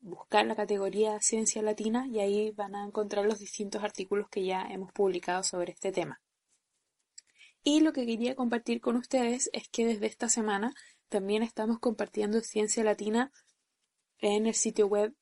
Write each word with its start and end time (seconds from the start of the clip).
buscar 0.00 0.46
la 0.46 0.54
categoría 0.54 1.18
Ciencia 1.20 1.62
Latina 1.62 2.06
y 2.06 2.20
ahí 2.20 2.52
van 2.52 2.76
a 2.76 2.84
encontrar 2.84 3.24
los 3.24 3.40
distintos 3.40 3.82
artículos 3.82 4.28
que 4.28 4.44
ya 4.44 4.62
hemos 4.70 4.92
publicado 4.92 5.42
sobre 5.42 5.72
este 5.72 5.90
tema. 5.90 6.20
Y 7.64 7.80
lo 7.80 7.92
que 7.92 8.06
quería 8.06 8.36
compartir 8.36 8.80
con 8.80 8.94
ustedes 8.96 9.50
es 9.52 9.68
que 9.68 9.84
desde 9.84 10.06
esta 10.06 10.28
semana 10.28 10.74
también 11.08 11.42
estamos 11.42 11.80
compartiendo 11.80 12.40
Ciencia 12.40 12.84
Latina 12.84 13.32
en 14.20 14.46
el 14.46 14.54
sitio 14.54 14.86
web 14.86 15.12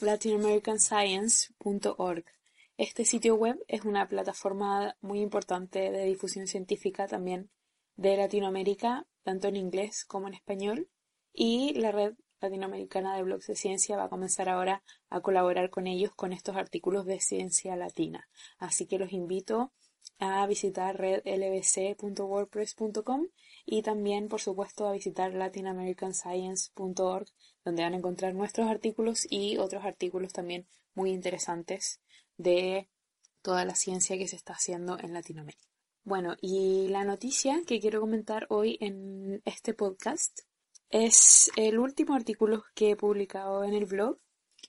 latinamericanscience.org. 0.00 2.24
Este 2.76 3.04
sitio 3.04 3.34
web 3.34 3.58
es 3.66 3.84
una 3.84 4.06
plataforma 4.06 4.96
muy 5.00 5.20
importante 5.20 5.90
de 5.90 6.04
difusión 6.04 6.46
científica 6.46 7.08
también 7.08 7.50
de 7.96 8.16
Latinoamérica, 8.16 9.08
tanto 9.24 9.48
en 9.48 9.56
inglés 9.56 10.04
como 10.04 10.28
en 10.28 10.34
español 10.34 10.88
y 11.40 11.72
la 11.74 11.92
red 11.92 12.14
latinoamericana 12.40 13.14
de 13.14 13.22
blogs 13.22 13.46
de 13.46 13.54
ciencia 13.54 13.96
va 13.96 14.06
a 14.06 14.08
comenzar 14.08 14.48
ahora 14.48 14.82
a 15.08 15.20
colaborar 15.20 15.70
con 15.70 15.86
ellos 15.86 16.12
con 16.16 16.32
estos 16.32 16.56
artículos 16.56 17.06
de 17.06 17.20
ciencia 17.20 17.76
latina. 17.76 18.28
Así 18.58 18.86
que 18.86 18.98
los 18.98 19.12
invito 19.12 19.72
a 20.18 20.44
visitar 20.48 20.98
redlbc.wordpress.com 20.98 23.28
y 23.64 23.82
también, 23.82 24.26
por 24.26 24.40
supuesto, 24.40 24.88
a 24.88 24.92
visitar 24.92 25.32
latinamericanscience.org, 25.32 27.28
donde 27.64 27.84
van 27.84 27.94
a 27.94 27.98
encontrar 27.98 28.34
nuestros 28.34 28.66
artículos 28.66 29.24
y 29.30 29.58
otros 29.58 29.84
artículos 29.84 30.32
también 30.32 30.66
muy 30.94 31.12
interesantes 31.12 32.00
de 32.36 32.88
toda 33.42 33.64
la 33.64 33.76
ciencia 33.76 34.18
que 34.18 34.26
se 34.26 34.34
está 34.34 34.54
haciendo 34.54 34.98
en 34.98 35.12
Latinoamérica. 35.12 35.68
Bueno, 36.02 36.34
y 36.40 36.88
la 36.88 37.04
noticia 37.04 37.62
que 37.64 37.78
quiero 37.78 38.00
comentar 38.00 38.46
hoy 38.48 38.76
en 38.80 39.40
este 39.44 39.72
podcast 39.72 40.47
es 40.90 41.50
el 41.56 41.78
último 41.78 42.14
artículo 42.14 42.64
que 42.74 42.90
he 42.90 42.96
publicado 42.96 43.64
en 43.64 43.74
el 43.74 43.86
blog 43.86 44.18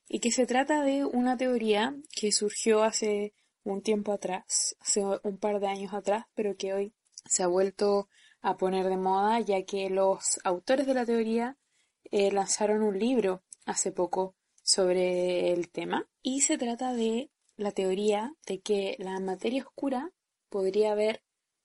y 0.08 0.20
que 0.20 0.32
se 0.32 0.46
trata 0.46 0.84
de 0.84 1.06
una 1.06 1.38
teoría 1.38 1.96
que 2.12 2.32
surgió 2.32 2.84
hace 2.84 3.34
un 3.64 3.82
tiempo 3.82 4.12
atrás, 4.12 4.76
hace 4.80 5.02
un 5.24 5.38
par 5.38 5.60
de 5.60 5.68
años 5.68 5.94
atrás, 5.94 6.26
pero 6.34 6.56
que 6.58 6.74
hoy 6.74 6.94
se 7.26 7.44
ha 7.44 7.48
vuelto 7.48 8.10
a 8.42 8.58
poner 8.58 8.88
de 8.88 8.98
moda 8.98 9.40
ya 9.40 9.64
que 9.64 9.90
los 9.90 10.40
autores 10.44 10.88
de 10.88 10.94
la 10.94 11.06
teoría 11.06 11.58
eh, 12.06 12.32
lanzaron 12.32 12.82
un 12.82 12.98
libro 12.98 13.44
hace 13.66 13.92
poco 13.92 14.36
sobre 14.64 15.52
el 15.54 15.70
tema. 15.70 16.08
Y 16.22 16.42
se 16.42 16.58
trata 16.58 16.94
de 16.94 17.32
la 17.56 17.72
teoría 17.72 18.34
de 18.46 18.62
que 18.62 18.96
la 19.00 19.20
materia 19.20 19.64
oscura 19.64 20.12
podría 20.50 20.92
haber 20.92 21.24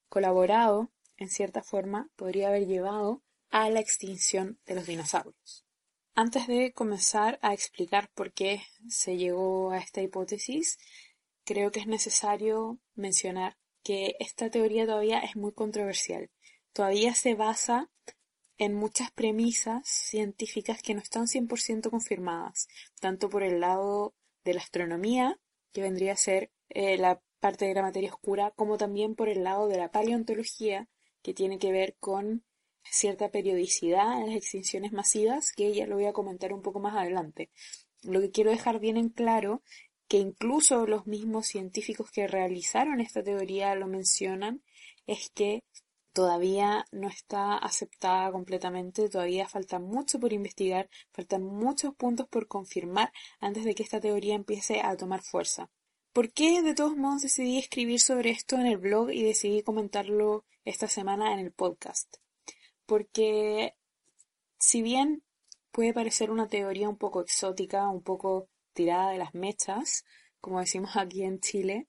colaborado, 0.09 0.91
en 1.17 1.29
cierta 1.29 1.63
forma, 1.63 2.09
podría 2.17 2.49
haber 2.49 2.67
llevado 2.67 3.23
a 3.55 3.71
la 3.71 3.79
extinción 3.79 4.59
de 4.67 4.75
los 4.75 4.85
dinosaurios. 4.85 5.65
Antes 6.17 6.49
de 6.49 6.73
comenzar 6.73 7.39
a 7.41 7.55
explicar 7.55 8.11
por 8.13 8.33
qué 8.33 8.63
se 8.89 9.17
llegó 9.17 9.71
a 9.71 9.79
esta 9.79 10.03
hipótesis, 10.03 10.77
creo 11.45 11.71
que 11.71 11.79
es 11.79 11.87
necesario 11.87 12.81
mencionar 12.97 13.57
que 13.85 14.17
esta 14.19 14.51
teoría 14.51 14.87
todavía 14.87 15.21
es 15.21 15.37
muy 15.37 15.53
controversial. 15.53 16.33
Todavía 16.73 17.15
se 17.15 17.37
basa 17.37 17.93
en 18.59 18.75
muchas 18.75 19.13
premisas 19.13 19.87
científicas 19.87 20.83
que 20.83 20.95
no 20.95 21.01
están 21.01 21.29
100% 21.29 21.91
confirmadas, 21.91 22.67
tanto 22.99 23.31
por 23.31 23.45
el 23.45 23.61
lado 23.61 24.17
de 24.43 24.55
la 24.55 24.63
astronomía, 24.63 25.39
que 25.73 25.81
vendría 25.81 26.15
a 26.15 26.17
ser 26.17 26.51
eh, 26.71 26.99
la 26.99 27.23
parte 27.39 27.67
de 27.67 27.75
la 27.75 27.83
materia 27.83 28.13
oscura, 28.13 28.51
como 28.57 28.79
también 28.79 29.15
por 29.15 29.29
el 29.29 29.45
lado 29.45 29.69
de 29.69 29.79
la 29.79 29.93
paleontología, 29.93 30.89
que 31.23 31.35
tiene 31.35 31.61
que 31.61 31.71
ver 31.71 31.95
con 32.01 32.43
cierta 32.91 33.31
periodicidad 33.31 34.21
en 34.21 34.27
las 34.27 34.37
extinciones 34.37 34.93
masivas, 34.93 35.53
que 35.53 35.73
ya 35.75 35.87
lo 35.87 35.97
voy 35.97 36.07
a 36.07 36.13
comentar 36.13 36.53
un 36.53 36.63
poco 36.63 36.81
más 36.81 36.97
adelante. 36.97 37.51
Lo 38.03 38.21
que 38.21 38.31
quiero 38.31 38.51
dejar 38.51 38.81
bien 38.81 38.97
en 38.97 39.09
claro 39.09 39.63
que 40.09 40.19
incluso 40.19 40.87
los 40.87 41.07
mismos 41.07 41.47
científicos 41.47 42.11
que 42.11 42.27
realizaron 42.27 43.01
esta 43.01 43.23
teoría 43.23 43.75
lo 43.75 43.87
mencionan, 43.87 44.63
es 45.07 45.31
que 45.31 45.65
todavía 46.13 46.87
no 46.93 47.09
está 47.09 47.57
aceptada 47.59 48.31
completamente, 48.31 49.09
todavía 49.09 49.49
falta 49.49 49.79
mucho 49.79 50.21
por 50.21 50.33
investigar, 50.33 50.89
faltan 51.13 51.43
muchos 51.43 51.95
puntos 51.95 52.29
por 52.29 52.47
confirmar 52.47 53.13
antes 53.41 53.65
de 53.65 53.75
que 53.75 53.83
esta 53.83 54.01
teoría 54.01 54.35
empiece 54.35 54.81
a 54.81 54.97
tomar 54.97 55.23
fuerza. 55.23 55.71
¿Por 56.13 56.33
qué 56.33 56.63
de 56.63 56.75
todos 56.75 56.97
modos 56.97 57.23
decidí 57.23 57.59
escribir 57.59 58.01
sobre 58.01 58.31
esto 58.31 58.55
en 58.57 58.67
el 58.67 58.79
blog 58.79 59.11
y 59.11 59.25
decidí 59.25 59.63
comentarlo 59.63 60.45
esta 60.65 60.87
semana 60.87 61.33
en 61.33 61.41
el 61.41 61.53
podcast? 61.53 62.24
Porque 62.87 63.75
si 64.59 64.83
bien 64.83 65.23
puede 65.71 65.93
parecer 65.93 66.31
una 66.31 66.49
teoría 66.49 66.89
un 66.89 66.97
poco 66.97 67.21
exótica, 67.21 67.89
un 67.89 68.03
poco 68.03 68.49
tirada 68.73 69.11
de 69.11 69.19
las 69.19 69.35
mechas, 69.35 70.05
como 70.41 70.61
decimos 70.61 70.91
aquí 70.97 71.23
en 71.23 71.41
Chile, 71.41 71.89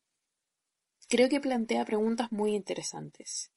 creo 1.07 1.29
que 1.29 1.39
plantea 1.39 1.85
preguntas 1.85 2.31
muy 2.31 2.55
interesantes. 2.55 3.51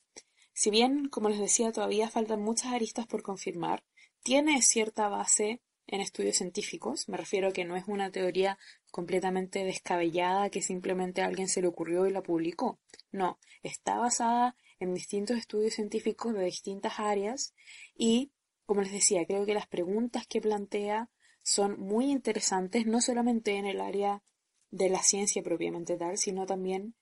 Si 0.52 0.70
bien, 0.70 1.08
como 1.08 1.28
les 1.28 1.38
decía, 1.38 1.70
todavía 1.70 2.10
faltan 2.10 2.42
muchas 2.42 2.72
aristas 2.72 3.06
por 3.06 3.22
confirmar, 3.22 3.84
tiene 4.22 4.60
cierta 4.60 5.08
base 5.08 5.62
en 5.86 6.00
estudios 6.00 6.36
científicos, 6.36 7.08
me 7.08 7.16
refiero 7.16 7.48
a 7.48 7.52
que 7.52 7.64
no 7.64 7.76
es 7.76 7.84
una 7.86 8.10
teoría 8.10 8.58
completamente 8.90 9.64
descabellada 9.64 10.50
que 10.50 10.60
simplemente 10.60 11.22
a 11.22 11.26
alguien 11.26 11.48
se 11.48 11.62
le 11.62 11.68
ocurrió 11.68 12.06
y 12.06 12.10
la 12.10 12.22
publicó. 12.22 12.78
No, 13.10 13.38
está 13.62 13.98
basada 13.98 14.54
en 14.80 14.94
distintos 14.94 15.36
estudios 15.36 15.74
científicos 15.74 16.34
de 16.34 16.44
distintas 16.44 16.98
áreas 16.98 17.54
y, 17.96 18.32
como 18.66 18.82
les 18.82 18.92
decía, 18.92 19.26
creo 19.26 19.46
que 19.46 19.54
las 19.54 19.66
preguntas 19.66 20.26
que 20.26 20.40
plantea 20.40 21.10
son 21.42 21.80
muy 21.80 22.10
interesantes, 22.10 22.86
no 22.86 23.00
solamente 23.00 23.56
en 23.56 23.66
el 23.66 23.80
área 23.80 24.22
de 24.70 24.90
la 24.90 25.02
ciencia 25.02 25.42
propiamente 25.42 25.96
tal, 25.96 26.18
sino 26.18 26.46
también 26.46 26.94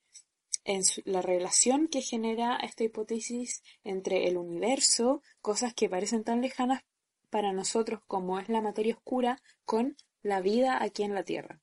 en 0.64 0.82
la 1.04 1.22
relación 1.22 1.88
que 1.88 2.02
genera 2.02 2.56
esta 2.56 2.84
hipótesis 2.84 3.62
entre 3.84 4.28
el 4.28 4.36
universo, 4.36 5.22
cosas 5.40 5.74
que 5.74 5.88
parecen 5.88 6.24
tan 6.24 6.40
lejanas 6.40 6.82
para 7.30 7.52
nosotros 7.52 8.00
como 8.06 8.38
es 8.38 8.48
la 8.48 8.60
materia 8.60 8.94
oscura 8.94 9.42
con 9.64 9.96
la 10.22 10.40
vida 10.40 10.82
aquí 10.82 11.02
en 11.02 11.14
la 11.14 11.22
Tierra. 11.22 11.60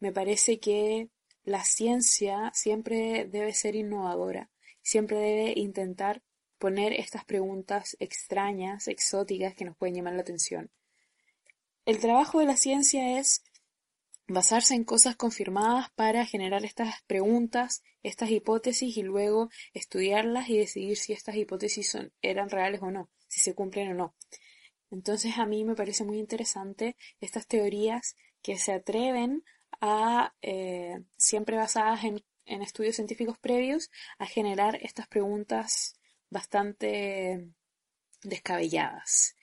Me 0.00 0.12
parece 0.12 0.58
que 0.58 1.08
la 1.44 1.64
ciencia 1.64 2.50
siempre 2.54 3.26
debe 3.26 3.54
ser 3.54 3.76
innovadora, 3.76 4.50
siempre 4.86 5.18
debe 5.18 5.52
intentar 5.56 6.22
poner 6.58 6.92
estas 6.92 7.24
preguntas 7.24 7.96
extrañas, 7.98 8.86
exóticas 8.86 9.56
que 9.56 9.64
nos 9.64 9.76
pueden 9.76 9.96
llamar 9.96 10.14
la 10.14 10.20
atención. 10.20 10.70
El 11.84 11.98
trabajo 11.98 12.38
de 12.38 12.46
la 12.46 12.56
ciencia 12.56 13.18
es 13.18 13.42
basarse 14.28 14.74
en 14.74 14.84
cosas 14.84 15.16
confirmadas 15.16 15.90
para 15.96 16.24
generar 16.24 16.64
estas 16.64 17.02
preguntas, 17.08 17.82
estas 18.04 18.30
hipótesis 18.30 18.96
y 18.96 19.02
luego 19.02 19.50
estudiarlas 19.74 20.48
y 20.48 20.58
decidir 20.58 20.96
si 20.96 21.12
estas 21.12 21.34
hipótesis 21.34 21.90
son, 21.90 22.12
eran 22.22 22.48
reales 22.48 22.80
o 22.80 22.92
no, 22.92 23.10
si 23.26 23.40
se 23.40 23.56
cumplen 23.56 23.90
o 23.90 23.94
no. 23.94 24.14
Entonces 24.92 25.36
a 25.38 25.46
mí 25.46 25.64
me 25.64 25.74
parece 25.74 26.04
muy 26.04 26.20
interesante 26.20 26.96
estas 27.20 27.48
teorías 27.48 28.14
que 28.40 28.56
se 28.56 28.72
atreven 28.72 29.42
a, 29.80 30.32
eh, 30.42 31.00
siempre 31.16 31.56
basadas 31.56 32.04
en, 32.04 32.22
en 32.46 32.62
estudios 32.62 32.96
científicos 32.96 33.38
previos, 33.38 33.90
a 34.18 34.26
generar 34.26 34.76
estas 34.82 35.06
preguntas 35.08 35.96
bastante 36.30 37.50
descabelladas. 38.22 39.34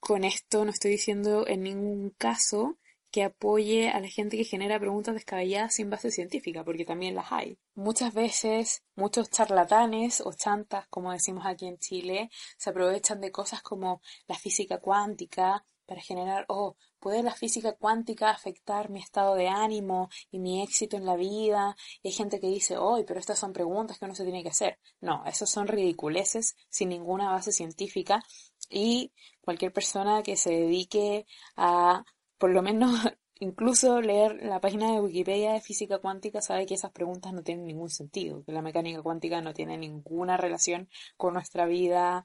con 0.00 0.24
esto 0.24 0.64
no 0.64 0.70
estoy 0.70 0.92
diciendo 0.92 1.46
en 1.46 1.62
ningún 1.62 2.10
caso 2.10 2.78
que 3.10 3.24
apoye 3.24 3.90
a 3.90 4.00
la 4.00 4.08
gente 4.08 4.36
que 4.36 4.44
genera 4.44 4.78
preguntas 4.78 5.14
descabelladas 5.14 5.74
sin 5.74 5.90
base 5.90 6.10
científica, 6.10 6.64
porque 6.64 6.84
también 6.84 7.14
las 7.14 7.32
hay. 7.32 7.58
Muchas 7.74 8.14
veces, 8.14 8.82
muchos 8.94 9.30
charlatanes 9.30 10.20
o 10.24 10.32
chantas, 10.32 10.86
como 10.88 11.12
decimos 11.12 11.44
aquí 11.44 11.66
en 11.66 11.78
Chile, 11.78 12.30
se 12.56 12.70
aprovechan 12.70 13.20
de 13.20 13.32
cosas 13.32 13.62
como 13.62 14.00
la 14.28 14.36
física 14.36 14.78
cuántica 14.78 15.64
para 15.86 16.00
generar, 16.00 16.44
oh, 16.48 16.76
¿puede 17.00 17.22
la 17.22 17.34
física 17.34 17.72
cuántica 17.72 18.30
afectar 18.30 18.90
mi 18.90 19.00
estado 19.00 19.34
de 19.34 19.48
ánimo 19.48 20.10
y 20.30 20.38
mi 20.38 20.62
éxito 20.62 20.96
en 20.96 21.06
la 21.06 21.16
vida? 21.16 21.76
Y 22.02 22.08
hay 22.08 22.14
gente 22.14 22.40
que 22.40 22.48
dice, 22.48 22.76
oh, 22.78 23.02
pero 23.06 23.18
estas 23.18 23.38
son 23.38 23.52
preguntas 23.52 23.98
que 23.98 24.04
uno 24.04 24.14
se 24.14 24.24
tiene 24.24 24.42
que 24.42 24.50
hacer. 24.50 24.78
No, 25.00 25.24
esas 25.26 25.50
son 25.50 25.66
ridiculeces 25.66 26.56
sin 26.68 26.90
ninguna 26.90 27.30
base 27.30 27.52
científica 27.52 28.22
y 28.68 29.12
cualquier 29.40 29.72
persona 29.72 30.22
que 30.22 30.36
se 30.36 30.50
dedique 30.50 31.26
a 31.56 32.04
por 32.38 32.50
lo 32.50 32.62
menos 32.62 32.90
incluso 33.40 34.00
leer 34.00 34.38
la 34.42 34.60
página 34.60 34.92
de 34.92 35.00
Wikipedia 35.00 35.52
de 35.52 35.60
física 35.60 35.98
cuántica 35.98 36.40
sabe 36.42 36.66
que 36.66 36.74
esas 36.74 36.92
preguntas 36.92 37.32
no 37.32 37.42
tienen 37.42 37.66
ningún 37.66 37.90
sentido, 37.90 38.44
que 38.44 38.52
la 38.52 38.62
mecánica 38.62 39.02
cuántica 39.02 39.40
no 39.40 39.54
tiene 39.54 39.78
ninguna 39.78 40.36
relación 40.36 40.88
con 41.16 41.34
nuestra 41.34 41.66
vida 41.66 42.24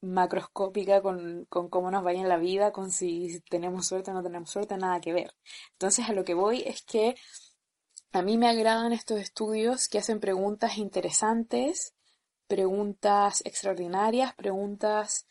macroscópica, 0.00 1.02
con, 1.02 1.44
con 1.46 1.68
cómo 1.68 1.90
nos 1.90 2.04
vaya 2.04 2.20
en 2.20 2.28
la 2.28 2.36
vida, 2.36 2.72
con 2.72 2.90
si 2.90 3.40
tenemos 3.50 3.86
suerte 3.86 4.10
o 4.10 4.14
no 4.14 4.22
tenemos 4.22 4.50
suerte, 4.50 4.76
nada 4.76 5.00
que 5.00 5.12
ver. 5.12 5.34
Entonces 5.72 6.08
a 6.08 6.12
lo 6.12 6.24
que 6.24 6.34
voy 6.34 6.62
es 6.66 6.82
que 6.82 7.16
a 8.12 8.22
mí 8.22 8.38
me 8.38 8.48
agradan 8.48 8.92
estos 8.92 9.20
estudios 9.20 9.88
que 9.88 9.98
hacen 9.98 10.20
preguntas 10.20 10.78
interesantes, 10.78 11.94
preguntas 12.46 13.42
extraordinarias, 13.44 14.34
preguntas 14.34 15.26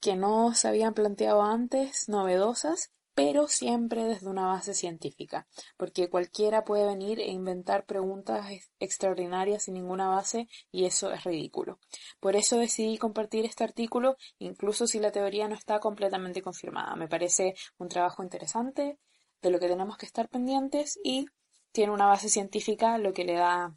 que 0.00 0.16
no 0.16 0.54
se 0.54 0.66
habían 0.66 0.94
planteado 0.94 1.42
antes, 1.42 2.08
novedosas, 2.08 2.90
pero 3.14 3.46
siempre 3.48 4.04
desde 4.04 4.28
una 4.28 4.46
base 4.46 4.74
científica, 4.74 5.46
porque 5.76 6.08
cualquiera 6.08 6.64
puede 6.64 6.86
venir 6.86 7.20
e 7.20 7.30
inventar 7.30 7.84
preguntas 7.84 8.46
extraordinarias 8.78 9.64
sin 9.64 9.74
ninguna 9.74 10.08
base 10.08 10.48
y 10.70 10.86
eso 10.86 11.12
es 11.12 11.24
ridículo. 11.24 11.78
Por 12.20 12.36
eso 12.36 12.56
decidí 12.58 12.96
compartir 12.98 13.44
este 13.44 13.64
artículo, 13.64 14.16
incluso 14.38 14.86
si 14.86 14.98
la 14.98 15.12
teoría 15.12 15.48
no 15.48 15.54
está 15.54 15.78
completamente 15.80 16.42
confirmada. 16.42 16.96
Me 16.96 17.08
parece 17.08 17.54
un 17.78 17.88
trabajo 17.88 18.22
interesante 18.22 18.98
de 19.42 19.50
lo 19.50 19.60
que 19.60 19.68
tenemos 19.68 19.96
que 19.98 20.06
estar 20.06 20.28
pendientes 20.28 20.98
y 21.02 21.26
tiene 21.72 21.92
una 21.92 22.06
base 22.06 22.28
científica, 22.28 22.98
lo 22.98 23.12
que 23.12 23.24
le 23.24 23.34
da 23.34 23.74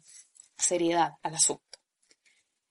seriedad 0.56 1.12
al 1.22 1.34
asunto. 1.34 1.62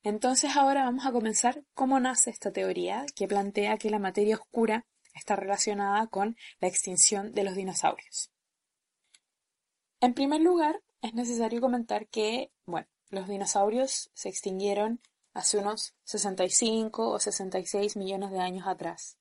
Entonces 0.02 0.56
ahora 0.56 0.86
vamos 0.86 1.06
a 1.06 1.12
comenzar 1.12 1.64
cómo 1.74 2.00
nace 2.00 2.30
esta 2.30 2.52
teoría 2.52 3.06
que 3.16 3.28
plantea 3.28 3.78
que 3.78 3.90
la 3.90 3.98
materia 3.98 4.36
oscura 4.36 4.86
está 5.16 5.36
relacionada 5.36 6.08
con 6.08 6.38
la 6.60 6.68
extinción 6.68 7.34
de 7.34 7.44
los 7.44 7.56
dinosaurios. 7.56 8.30
En 10.02 10.14
primer 10.14 10.42
lugar, 10.42 10.84
es 11.02 11.14
necesario 11.14 11.62
comentar 11.62 12.08
que, 12.08 12.52
bueno, 12.66 12.88
los 13.10 13.28
dinosaurios 13.28 14.12
se 14.14 14.30
extinguieron 14.30 15.02
hace 15.34 15.58
unos 15.58 15.96
65 16.04 17.10
o 17.10 17.20
66 17.20 17.98
millones 17.98 18.32
de 18.32 18.40
años 18.40 18.68
atrás. 18.68 19.18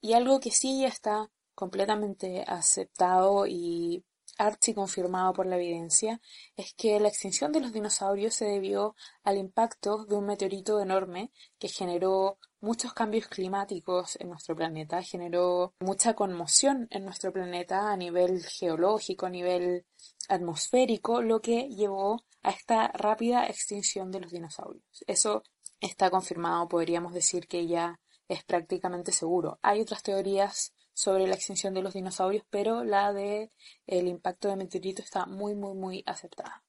Y 0.00 0.12
algo 0.12 0.40
que 0.40 0.50
sí 0.50 0.84
está 0.84 1.30
completamente 1.54 2.44
aceptado 2.46 3.46
y 3.46 4.04
archi 4.38 4.74
confirmado 4.74 5.32
por 5.32 5.46
la 5.46 5.56
evidencia 5.56 6.20
es 6.56 6.74
que 6.74 6.98
la 7.00 7.08
extinción 7.08 7.52
de 7.52 7.60
los 7.60 7.72
dinosaurios 7.72 8.34
se 8.34 8.46
debió 8.46 8.94
al 9.22 9.38
impacto 9.38 10.04
de 10.04 10.16
un 10.16 10.26
meteorito 10.26 10.80
enorme 10.80 11.30
que 11.58 11.68
generó 11.68 12.38
muchos 12.60 12.94
cambios 12.94 13.28
climáticos 13.28 14.16
en 14.20 14.30
nuestro 14.30 14.56
planeta, 14.56 15.02
generó 15.02 15.74
mucha 15.80 16.14
conmoción 16.14 16.88
en 16.90 17.04
nuestro 17.04 17.32
planeta 17.32 17.92
a 17.92 17.96
nivel 17.96 18.42
geológico, 18.44 19.26
a 19.26 19.30
nivel 19.30 19.84
atmosférico, 20.28 21.20
lo 21.20 21.40
que 21.40 21.68
llevó 21.68 22.24
a 22.42 22.50
esta 22.50 22.88
rápida 22.88 23.46
extinción 23.46 24.10
de 24.10 24.20
los 24.20 24.32
dinosaurios. 24.32 25.04
Eso 25.06 25.42
está 25.80 26.10
confirmado, 26.10 26.68
podríamos 26.68 27.12
decir 27.12 27.46
que 27.46 27.66
ya 27.66 28.00
es 28.28 28.42
prácticamente 28.44 29.12
seguro. 29.12 29.58
Hay 29.62 29.80
otras 29.80 30.02
teorías 30.02 30.72
sobre 30.94 31.26
la 31.26 31.34
extinción 31.34 31.74
de 31.74 31.82
los 31.82 31.92
dinosaurios, 31.92 32.44
pero 32.48 32.84
la 32.84 33.12
de 33.12 33.50
el 33.86 34.08
impacto 34.08 34.48
de 34.48 34.56
meteorito 34.56 35.02
está 35.02 35.26
muy 35.26 35.54
muy 35.54 35.74
muy 35.74 36.02
aceptada. 36.06 36.64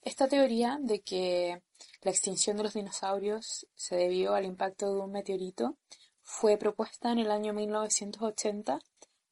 Esta 0.00 0.28
teoría 0.28 0.78
de 0.80 1.00
que 1.00 1.62
la 2.02 2.10
extinción 2.10 2.56
de 2.56 2.62
los 2.62 2.74
dinosaurios 2.74 3.66
se 3.74 3.96
debió 3.96 4.34
al 4.34 4.46
impacto 4.46 4.94
de 4.94 5.00
un 5.00 5.12
meteorito 5.12 5.76
fue 6.22 6.56
propuesta 6.56 7.12
en 7.12 7.18
el 7.18 7.30
año 7.30 7.52
1980 7.52 8.78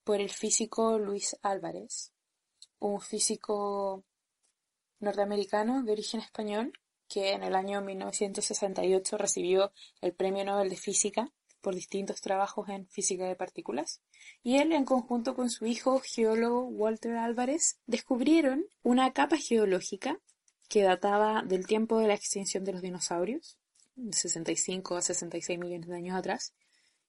por 0.04 0.20
el 0.20 0.30
físico 0.30 0.98
Luis 0.98 1.36
Álvarez, 1.42 2.12
un 2.78 3.00
físico 3.00 4.04
norteamericano 4.98 5.82
de 5.82 5.92
origen 5.92 6.20
español 6.20 6.72
que 7.08 7.32
en 7.32 7.44
el 7.44 7.54
año 7.54 7.80
1968 7.80 9.16
recibió 9.16 9.72
el 10.00 10.12
Premio 10.12 10.44
Nobel 10.44 10.68
de 10.68 10.76
Física 10.76 11.32
por 11.60 11.74
distintos 11.74 12.20
trabajos 12.20 12.68
en 12.68 12.86
física 12.88 13.26
de 13.26 13.36
partículas, 13.36 14.00
y 14.42 14.58
él, 14.58 14.72
en 14.72 14.84
conjunto 14.84 15.34
con 15.34 15.50
su 15.50 15.66
hijo 15.66 16.00
geólogo 16.00 16.64
Walter 16.64 17.16
Álvarez, 17.16 17.78
descubrieron 17.86 18.66
una 18.82 19.12
capa 19.12 19.36
geológica 19.36 20.18
que 20.68 20.82
databa 20.82 21.42
del 21.42 21.66
tiempo 21.66 21.98
de 21.98 22.08
la 22.08 22.14
extinción 22.14 22.64
de 22.64 22.72
los 22.72 22.82
dinosaurios, 22.82 23.58
de 23.94 24.12
65 24.16 24.96
a 24.96 25.02
66 25.02 25.58
millones 25.58 25.88
de 25.88 25.96
años 25.96 26.16
atrás, 26.16 26.54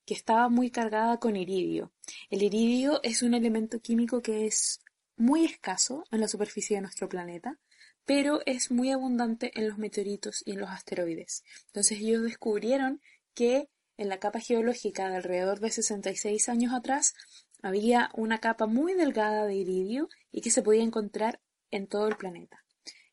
que 0.06 0.14
estaba 0.14 0.48
muy 0.48 0.72
cargada 0.72 1.20
con 1.20 1.36
iridio. 1.36 1.92
El 2.30 2.42
iridio 2.42 3.02
es 3.04 3.22
un 3.24 3.34
elemento 3.34 3.82
químico 3.82 4.22
que 4.22 4.48
es 4.48 4.80
muy 5.18 5.44
escaso 5.44 6.06
en 6.12 6.22
la 6.22 6.28
superficie 6.28 6.78
de 6.78 6.82
nuestro 6.82 7.10
planeta, 7.10 7.60
pero 8.06 8.40
es 8.46 8.72
muy 8.72 8.92
abundante 8.92 9.52
en 9.60 9.68
los 9.68 9.78
meteoritos 9.78 10.42
y 10.46 10.54
en 10.54 10.62
los 10.62 10.70
asteroides. 10.70 11.44
Entonces 11.68 12.00
ellos 12.00 12.24
descubrieron 12.24 13.02
que 13.34 13.70
en 13.98 14.10
la 14.10 14.20
capa 14.20 14.40
geológica 14.40 15.10
de 15.10 15.18
alrededor 15.18 15.60
de 15.60 15.72
66 15.72 16.50
años 16.50 16.74
atrás 16.74 17.16
había 17.62 18.12
una 18.14 18.40
capa 18.40 18.68
muy 18.68 18.94
delgada 18.94 19.46
de 19.46 19.56
iridio 19.56 20.10
y 20.32 20.42
que 20.42 20.52
se 20.52 20.62
podía 20.62 20.84
encontrar 20.84 21.42
en 21.72 21.88
todo 21.88 22.08
el 22.08 22.16
planeta. 22.16 22.64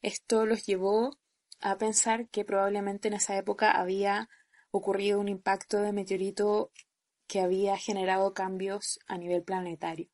Esto 0.03 0.47
los 0.47 0.67
llevó 0.67 1.19
a 1.61 1.79
pensar 1.79 2.29
que 2.29 2.45
probablemente 2.45 3.09
en 3.09 3.15
esa 3.15 3.37
época 3.37 3.71
había 3.71 4.29
ocurrido 4.71 5.19
un 5.19 5.29
impacto 5.29 5.81
de 5.81 5.93
meteorito 5.93 6.71
que 7.27 7.41
había 7.41 7.77
generado 7.79 8.35
cambios 8.35 9.01
a 9.07 9.17
nivel 9.17 9.43
planetario. 9.43 10.11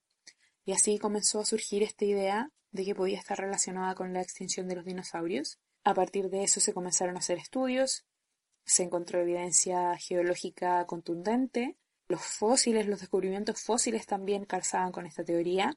Y 0.65 0.73
así 0.73 0.99
comenzó 0.99 1.41
a 1.41 1.45
surgir 1.45 1.83
esta 1.83 2.05
idea 2.05 2.53
de 2.71 2.85
que 2.85 2.95
podía 2.95 3.19
estar 3.19 3.39
relacionada 3.39 3.95
con 3.95 4.13
la 4.13 4.23
extinción 4.23 4.69
de 4.69 4.77
los 4.77 4.85
dinosaurios. 4.85 5.59
A 5.83 5.95
partir 5.95 6.31
de 6.31 6.45
eso 6.45 6.61
se 6.61 6.73
comenzaron 6.73 7.17
a 7.17 7.19
hacer 7.19 7.39
estudios, 7.39 8.05
se 8.71 8.85
encontró 8.85 9.21
evidencia 9.21 9.97
geológica 9.97 10.87
contundente. 10.87 11.77
Los 12.07 12.23
fósiles, 12.23 12.87
los 12.87 13.01
descubrimientos 13.01 13.61
fósiles 13.61 14.07
también 14.07 14.45
calzaban 14.45 14.93
con 14.93 15.07
esta 15.07 15.25
teoría. 15.25 15.77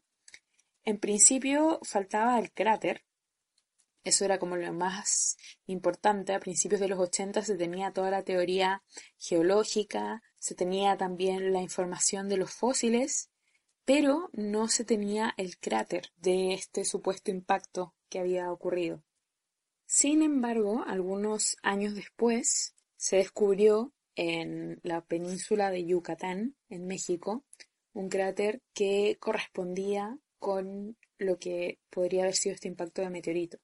En 0.85 0.99
principio 0.99 1.79
faltaba 1.81 2.37
el 2.37 2.51
cráter. 2.51 3.03
Eso 4.03 4.25
era 4.25 4.37
como 4.37 4.57
lo 4.57 4.71
más 4.73 5.37
importante. 5.65 6.35
A 6.35 6.39
principios 6.39 6.79
de 6.79 6.87
los 6.87 6.99
80 6.99 7.41
se 7.41 7.57
tenía 7.57 7.93
toda 7.93 8.11
la 8.11 8.21
teoría 8.21 8.83
geológica, 9.17 10.21
se 10.37 10.53
tenía 10.53 10.95
también 10.95 11.51
la 11.51 11.63
información 11.63 12.29
de 12.29 12.37
los 12.37 12.51
fósiles, 12.51 13.31
pero 13.85 14.29
no 14.33 14.67
se 14.67 14.85
tenía 14.85 15.33
el 15.37 15.57
cráter 15.57 16.11
de 16.17 16.53
este 16.53 16.85
supuesto 16.85 17.31
impacto 17.31 17.95
que 18.07 18.19
había 18.19 18.51
ocurrido. 18.51 19.03
Sin 19.87 20.21
embargo, 20.21 20.83
algunos 20.85 21.57
años 21.63 21.95
después, 21.95 22.75
se 23.03 23.17
descubrió 23.17 23.91
en 24.15 24.79
la 24.81 25.01
península 25.01 25.71
de 25.71 25.83
Yucatán, 25.83 26.55
en 26.69 26.87
México, 26.87 27.43
un 27.91 28.07
cráter 28.07 28.61
que 28.73 29.17
correspondía 29.19 30.17
con 30.39 30.95
lo 31.17 31.37
que 31.37 31.79
podría 31.89 32.21
haber 32.21 32.35
sido 32.35 32.55
este 32.55 32.69
impacto 32.69 33.01
de 33.01 33.09
meteorito. 33.09 33.57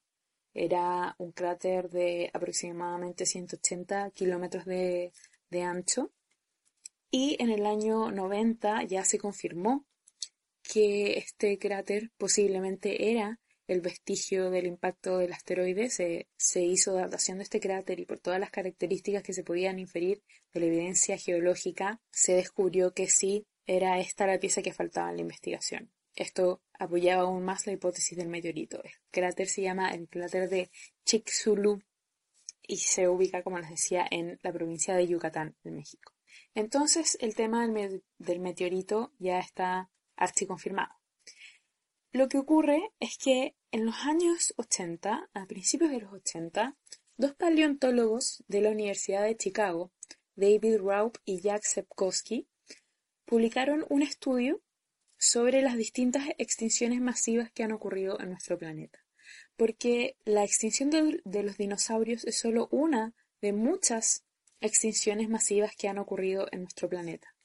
Era 0.53 1.15
un 1.19 1.31
cráter 1.31 1.89
de 1.89 2.29
aproximadamente 2.33 3.25
180 3.25 4.11
kilómetros 4.11 4.65
de, 4.65 5.13
de 5.49 5.63
ancho 5.63 6.11
y 7.09 7.41
en 7.41 7.49
el 7.49 7.65
año 7.65 8.11
90 8.11 8.83
ya 8.83 9.05
se 9.05 9.19
confirmó 9.19 9.85
que 10.63 11.17
este 11.17 11.57
cráter 11.57 12.11
posiblemente 12.17 13.13
era 13.13 13.39
el 13.69 13.81
vestigio 13.81 14.49
del 14.49 14.65
impacto 14.65 15.19
del 15.19 15.31
asteroide, 15.31 15.89
se, 15.89 16.27
se, 16.37 16.61
hizo 16.63 16.93
datación 16.93 17.37
de 17.37 17.43
este 17.43 17.59
cráter 17.59 17.99
y 17.99 18.05
por 18.05 18.19
todas 18.19 18.39
las 18.39 18.49
características 18.49 19.21
que 19.21 19.33
se 19.33 19.43
podían 19.43 19.77
inferir 19.77 20.23
de 20.53 20.59
la 20.59 20.65
evidencia 20.65 21.17
geológica, 21.17 22.01
se 22.09 22.33
descubrió 22.33 22.93
que 22.93 23.07
sí 23.07 23.45
era 23.67 23.99
esta 23.99 24.25
la 24.25 24.39
pieza 24.39 24.63
que 24.63 24.73
faltaba 24.73 25.11
en 25.11 25.17
la 25.17 25.21
investigación. 25.21 25.91
Esto 26.15 26.63
apoyaba 26.79 27.21
aún 27.21 27.45
más 27.45 27.67
la 27.67 27.73
hipótesis 27.73 28.17
del 28.17 28.27
meteorito. 28.27 28.83
El 28.83 28.91
cráter 29.11 29.47
se 29.47 29.61
llama 29.61 29.91
el 29.91 30.09
cráter 30.09 30.49
de 30.49 30.71
Chicxulub 31.05 31.83
y 32.63 32.77
se 32.77 33.07
ubica, 33.07 33.43
como 33.43 33.59
les 33.59 33.69
decía, 33.69 34.05
en 34.09 34.39
la 34.41 34.51
provincia 34.51 34.95
de 34.95 35.07
Yucatán, 35.07 35.55
en 35.63 35.75
México. 35.75 36.13
Entonces 36.55 37.17
el 37.21 37.35
tema 37.35 37.67
del, 37.67 38.03
del 38.17 38.39
meteorito 38.39 39.13
ya 39.19 39.39
está 39.39 39.91
archiconfirmado. 40.15 40.98
Lo 42.11 42.27
que 42.27 42.39
ocurre 42.39 42.91
es 42.99 43.19
que 43.19 43.55
en 43.71 43.85
los 43.85 43.95
años 44.05 44.55
80, 44.57 45.29
a 45.31 45.45
principios 45.45 45.91
de 45.91 45.99
los 45.99 46.11
80, 46.11 46.75
dos 47.17 47.35
paleontólogos 47.35 48.43
de 48.47 48.61
la 48.61 48.71
Universidad 48.71 49.23
de 49.23 49.37
Chicago, 49.37 49.91
David 50.35 50.77
Raup 50.81 51.17
y 51.23 51.39
Jack 51.39 51.61
Sepkowski, 51.63 52.47
publicaron 53.25 53.85
un 53.89 54.01
estudio 54.01 54.59
sobre 55.19 55.61
las 55.61 55.77
distintas 55.77 56.23
extinciones 56.39 56.99
masivas 56.99 57.51
que 57.51 57.61
han 57.63 57.73
ocurrido 57.73 58.19
en 58.19 58.29
nuestro 58.29 58.57
planeta. 58.57 59.05
Porque 59.55 60.17
la 60.25 60.43
extinción 60.43 60.89
de, 60.89 61.21
de 61.23 61.43
los 61.43 61.57
dinosaurios 61.57 62.25
es 62.25 62.39
solo 62.39 62.69
una 62.71 63.13
de 63.39 63.53
muchas 63.53 64.23
extinciones 64.61 65.29
masivas 65.29 65.75
que 65.75 65.89
han 65.89 65.99
ocurrido 65.99 66.47
en 66.51 66.61
nuestro 66.61 66.89
planeta. 66.89 67.35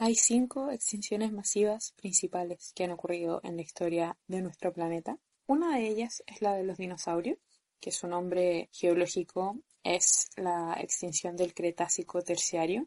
Hay 0.00 0.14
cinco 0.14 0.70
extinciones 0.70 1.32
masivas 1.32 1.92
principales 1.96 2.72
que 2.72 2.84
han 2.84 2.92
ocurrido 2.92 3.40
en 3.42 3.56
la 3.56 3.62
historia 3.62 4.16
de 4.28 4.40
nuestro 4.42 4.72
planeta. 4.72 5.18
Una 5.48 5.76
de 5.76 5.88
ellas 5.88 6.22
es 6.28 6.40
la 6.40 6.54
de 6.54 6.62
los 6.62 6.78
dinosaurios, 6.78 7.36
que 7.80 7.90
su 7.90 8.06
nombre 8.06 8.68
geológico 8.72 9.58
es 9.82 10.28
la 10.36 10.76
extinción 10.80 11.34
del 11.34 11.52
Cretácico 11.52 12.22
terciario, 12.22 12.86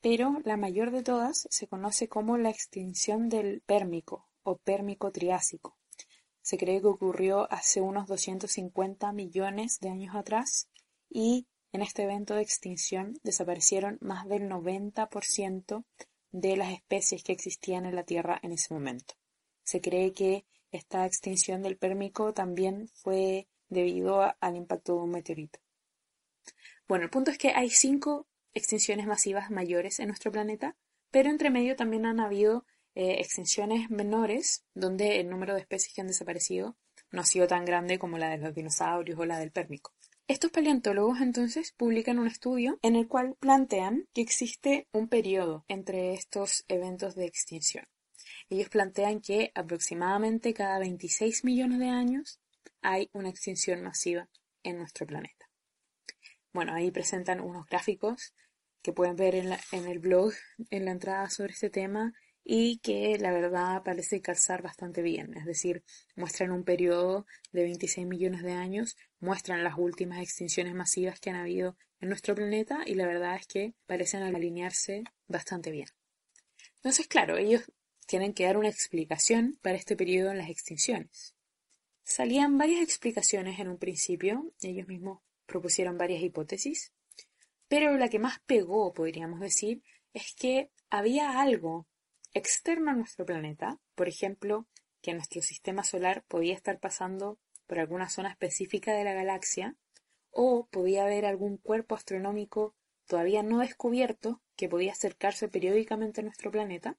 pero 0.00 0.40
la 0.42 0.56
mayor 0.56 0.92
de 0.92 1.02
todas 1.02 1.46
se 1.50 1.66
conoce 1.68 2.08
como 2.08 2.38
la 2.38 2.48
extinción 2.48 3.28
del 3.28 3.60
Pérmico 3.60 4.26
o 4.42 4.56
Pérmico 4.56 5.12
Triásico. 5.12 5.76
Se 6.40 6.56
cree 6.56 6.80
que 6.80 6.86
ocurrió 6.86 7.52
hace 7.52 7.82
unos 7.82 8.06
250 8.06 9.12
millones 9.12 9.78
de 9.78 9.90
años 9.90 10.14
atrás 10.16 10.70
y 11.10 11.46
en 11.72 11.82
este 11.82 12.04
evento 12.04 12.34
de 12.34 12.40
extinción 12.40 13.18
desaparecieron 13.22 13.98
más 14.00 14.26
del 14.26 14.48
90% 14.48 15.84
de 16.32 16.56
las 16.56 16.72
especies 16.72 17.22
que 17.22 17.32
existían 17.32 17.86
en 17.86 17.96
la 17.96 18.04
Tierra 18.04 18.38
en 18.42 18.52
ese 18.52 18.72
momento. 18.72 19.14
Se 19.62 19.80
cree 19.80 20.12
que 20.12 20.44
esta 20.70 21.04
extinción 21.06 21.62
del 21.62 21.76
Pérmico 21.76 22.32
también 22.32 22.88
fue 22.94 23.48
debido 23.68 24.34
al 24.40 24.56
impacto 24.56 24.94
de 24.94 25.00
un 25.00 25.10
meteorito. 25.10 25.58
Bueno, 26.86 27.04
el 27.04 27.10
punto 27.10 27.30
es 27.30 27.38
que 27.38 27.50
hay 27.50 27.70
cinco 27.70 28.26
extinciones 28.52 29.06
masivas 29.06 29.50
mayores 29.50 30.00
en 30.00 30.08
nuestro 30.08 30.32
planeta, 30.32 30.76
pero 31.10 31.30
entre 31.30 31.50
medio 31.50 31.76
también 31.76 32.06
han 32.06 32.20
habido 32.20 32.64
eh, 32.94 33.20
extinciones 33.20 33.90
menores 33.90 34.64
donde 34.74 35.20
el 35.20 35.28
número 35.28 35.54
de 35.54 35.60
especies 35.60 35.94
que 35.94 36.00
han 36.00 36.08
desaparecido 36.08 36.76
no 37.12 37.20
ha 37.20 37.26
sido 37.26 37.46
tan 37.46 37.64
grande 37.64 37.98
como 37.98 38.18
la 38.18 38.30
de 38.30 38.38
los 38.38 38.54
dinosaurios 38.54 39.18
o 39.18 39.24
la 39.24 39.38
del 39.38 39.52
Pérmico. 39.52 39.92
Estos 40.30 40.52
paleontólogos 40.52 41.20
entonces 41.22 41.72
publican 41.76 42.20
un 42.20 42.28
estudio 42.28 42.78
en 42.82 42.94
el 42.94 43.08
cual 43.08 43.34
plantean 43.40 44.06
que 44.14 44.20
existe 44.20 44.86
un 44.92 45.08
periodo 45.08 45.64
entre 45.66 46.14
estos 46.14 46.64
eventos 46.68 47.16
de 47.16 47.26
extinción. 47.26 47.84
Ellos 48.48 48.68
plantean 48.68 49.20
que 49.22 49.50
aproximadamente 49.56 50.54
cada 50.54 50.78
26 50.78 51.44
millones 51.44 51.80
de 51.80 51.88
años 51.88 52.38
hay 52.80 53.10
una 53.12 53.28
extinción 53.28 53.82
masiva 53.82 54.28
en 54.62 54.78
nuestro 54.78 55.04
planeta. 55.04 55.50
Bueno, 56.52 56.74
ahí 56.74 56.92
presentan 56.92 57.40
unos 57.40 57.66
gráficos 57.66 58.32
que 58.82 58.92
pueden 58.92 59.16
ver 59.16 59.34
en, 59.34 59.52
en 59.72 59.88
el 59.88 59.98
blog 59.98 60.32
en 60.70 60.84
la 60.84 60.92
entrada 60.92 61.28
sobre 61.28 61.54
este 61.54 61.70
tema 61.70 62.12
y 62.44 62.78
que 62.78 63.18
la 63.18 63.32
verdad 63.32 63.82
parece 63.82 64.20
calzar 64.20 64.62
bastante 64.62 65.02
bien, 65.02 65.36
es 65.36 65.44
decir, 65.44 65.84
muestran 66.16 66.50
un 66.50 66.64
periodo 66.64 67.26
de 67.52 67.62
26 67.62 68.06
millones 68.06 68.42
de 68.42 68.52
años, 68.52 68.96
muestran 69.20 69.62
las 69.62 69.78
últimas 69.78 70.22
extinciones 70.22 70.74
masivas 70.74 71.20
que 71.20 71.30
han 71.30 71.36
habido 71.36 71.76
en 72.00 72.08
nuestro 72.08 72.34
planeta 72.34 72.80
y 72.86 72.94
la 72.94 73.06
verdad 73.06 73.36
es 73.36 73.46
que 73.46 73.74
parecen 73.86 74.22
alinearse 74.22 75.04
bastante 75.28 75.70
bien. 75.70 75.88
Entonces, 76.76 77.06
claro, 77.06 77.36
ellos 77.36 77.70
tienen 78.06 78.32
que 78.32 78.44
dar 78.44 78.56
una 78.56 78.68
explicación 78.68 79.58
para 79.62 79.76
este 79.76 79.96
periodo 79.96 80.30
en 80.30 80.38
las 80.38 80.48
extinciones. 80.48 81.34
Salían 82.02 82.58
varias 82.58 82.82
explicaciones 82.82 83.60
en 83.60 83.68
un 83.68 83.78
principio, 83.78 84.52
ellos 84.62 84.88
mismos 84.88 85.20
propusieron 85.46 85.98
varias 85.98 86.22
hipótesis, 86.22 86.92
pero 87.68 87.96
la 87.96 88.08
que 88.08 88.18
más 88.18 88.40
pegó, 88.46 88.92
podríamos 88.92 89.38
decir, 89.40 89.82
es 90.12 90.34
que 90.34 90.70
había 90.88 91.40
algo 91.40 91.86
externo 92.32 92.90
a 92.90 92.94
nuestro 92.94 93.24
planeta, 93.26 93.78
por 93.94 94.08
ejemplo, 94.08 94.66
que 95.02 95.14
nuestro 95.14 95.42
sistema 95.42 95.84
solar 95.84 96.24
podía 96.28 96.54
estar 96.54 96.78
pasando 96.78 97.38
por 97.66 97.78
alguna 97.78 98.08
zona 98.08 98.30
específica 98.30 98.92
de 98.92 99.04
la 99.04 99.14
galaxia, 99.14 99.76
o 100.30 100.68
podía 100.70 101.04
haber 101.04 101.24
algún 101.24 101.56
cuerpo 101.56 101.94
astronómico 101.94 102.74
todavía 103.06 103.42
no 103.42 103.58
descubierto 103.58 104.40
que 104.56 104.68
podía 104.68 104.92
acercarse 104.92 105.48
periódicamente 105.48 106.20
a 106.20 106.24
nuestro 106.24 106.50
planeta. 106.50 106.96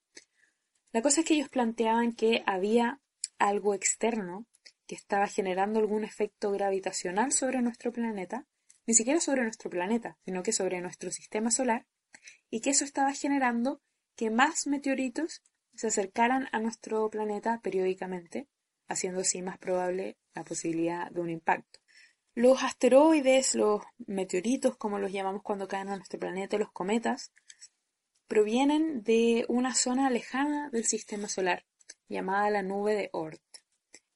La 0.91 1.01
cosa 1.01 1.21
es 1.21 1.27
que 1.27 1.35
ellos 1.35 1.49
planteaban 1.49 2.11
que 2.11 2.43
había 2.45 2.99
algo 3.39 3.73
externo 3.73 4.45
que 4.85 4.95
estaba 4.95 5.27
generando 5.27 5.79
algún 5.79 6.03
efecto 6.03 6.51
gravitacional 6.51 7.31
sobre 7.31 7.61
nuestro 7.61 7.93
planeta, 7.93 8.45
ni 8.85 8.93
siquiera 8.93 9.21
sobre 9.21 9.43
nuestro 9.43 9.69
planeta, 9.69 10.17
sino 10.25 10.43
que 10.43 10.51
sobre 10.51 10.81
nuestro 10.81 11.11
sistema 11.11 11.49
solar, 11.49 11.85
y 12.49 12.59
que 12.59 12.71
eso 12.71 12.83
estaba 12.83 13.13
generando 13.13 13.81
que 14.21 14.29
más 14.29 14.67
meteoritos 14.67 15.41
se 15.73 15.87
acercaran 15.87 16.47
a 16.51 16.59
nuestro 16.59 17.09
planeta 17.09 17.59
periódicamente, 17.63 18.47
haciendo 18.87 19.21
así 19.21 19.41
más 19.41 19.57
probable 19.57 20.15
la 20.35 20.43
posibilidad 20.43 21.09
de 21.09 21.21
un 21.21 21.31
impacto. 21.31 21.79
Los 22.35 22.61
asteroides, 22.61 23.55
los 23.55 23.81
meteoritos, 24.05 24.77
como 24.77 24.99
los 24.99 25.11
llamamos 25.11 25.41
cuando 25.41 25.67
caen 25.67 25.89
a 25.89 25.95
nuestro 25.95 26.19
planeta, 26.19 26.59
los 26.59 26.71
cometas, 26.71 27.31
provienen 28.27 29.01
de 29.01 29.43
una 29.49 29.73
zona 29.73 30.07
lejana 30.11 30.69
del 30.69 30.85
sistema 30.85 31.27
solar, 31.27 31.65
llamada 32.07 32.51
la 32.51 32.61
nube 32.61 32.93
de 32.93 33.09
Oort. 33.13 33.41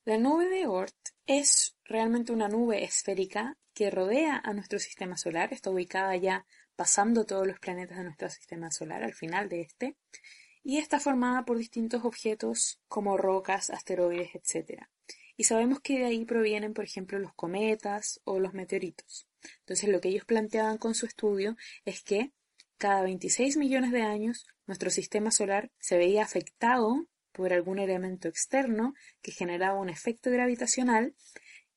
La 0.03 0.19
nube 0.19 0.49
de 0.49 0.67
Oort 0.67 0.95
es 1.25 1.79
realmente 1.83 2.31
una 2.31 2.47
nube 2.47 2.83
esférica 2.83 3.57
que 3.75 3.91
rodea 3.91 4.41
a 4.43 4.53
nuestro 4.53 4.79
sistema 4.79 5.17
solar, 5.17 5.53
está 5.53 5.69
ubicada 5.69 6.15
ya 6.15 6.47
pasando 6.75 7.25
todos 7.25 7.45
los 7.45 7.59
planetas 7.59 7.97
de 7.97 8.05
nuestro 8.05 8.29
sistema 8.29 8.71
solar 8.71 9.03
al 9.03 9.13
final 9.13 9.49
de 9.49 9.61
este, 9.61 9.97
y 10.63 10.77
está 10.77 10.99
formada 10.99 11.43
por 11.43 11.57
distintos 11.57 12.05
objetos 12.05 12.79
como 12.87 13.17
rocas, 13.17 13.69
asteroides, 13.69 14.29
etc. 14.33 14.87
Y 15.37 15.43
sabemos 15.43 15.81
que 15.81 15.99
de 15.99 16.05
ahí 16.05 16.25
provienen, 16.25 16.73
por 16.73 16.85
ejemplo, 16.85 17.19
los 17.19 17.33
cometas 17.33 18.21
o 18.23 18.39
los 18.39 18.53
meteoritos. 18.53 19.27
Entonces, 19.59 19.89
lo 19.89 19.99
que 20.01 20.09
ellos 20.09 20.25
planteaban 20.25 20.77
con 20.77 20.95
su 20.95 21.05
estudio 21.05 21.57
es 21.83 22.01
que 22.01 22.31
cada 22.77 23.03
26 23.03 23.57
millones 23.57 23.91
de 23.91 24.01
años 24.01 24.47
nuestro 24.65 24.89
sistema 24.89 25.31
solar 25.31 25.69
se 25.79 25.97
veía 25.97 26.23
afectado 26.23 27.05
por 27.33 27.51
algún 27.51 27.79
elemento 27.79 28.29
externo 28.29 28.93
que 29.21 29.31
generaba 29.31 29.79
un 29.79 29.89
efecto 29.89 30.31
gravitacional 30.31 31.13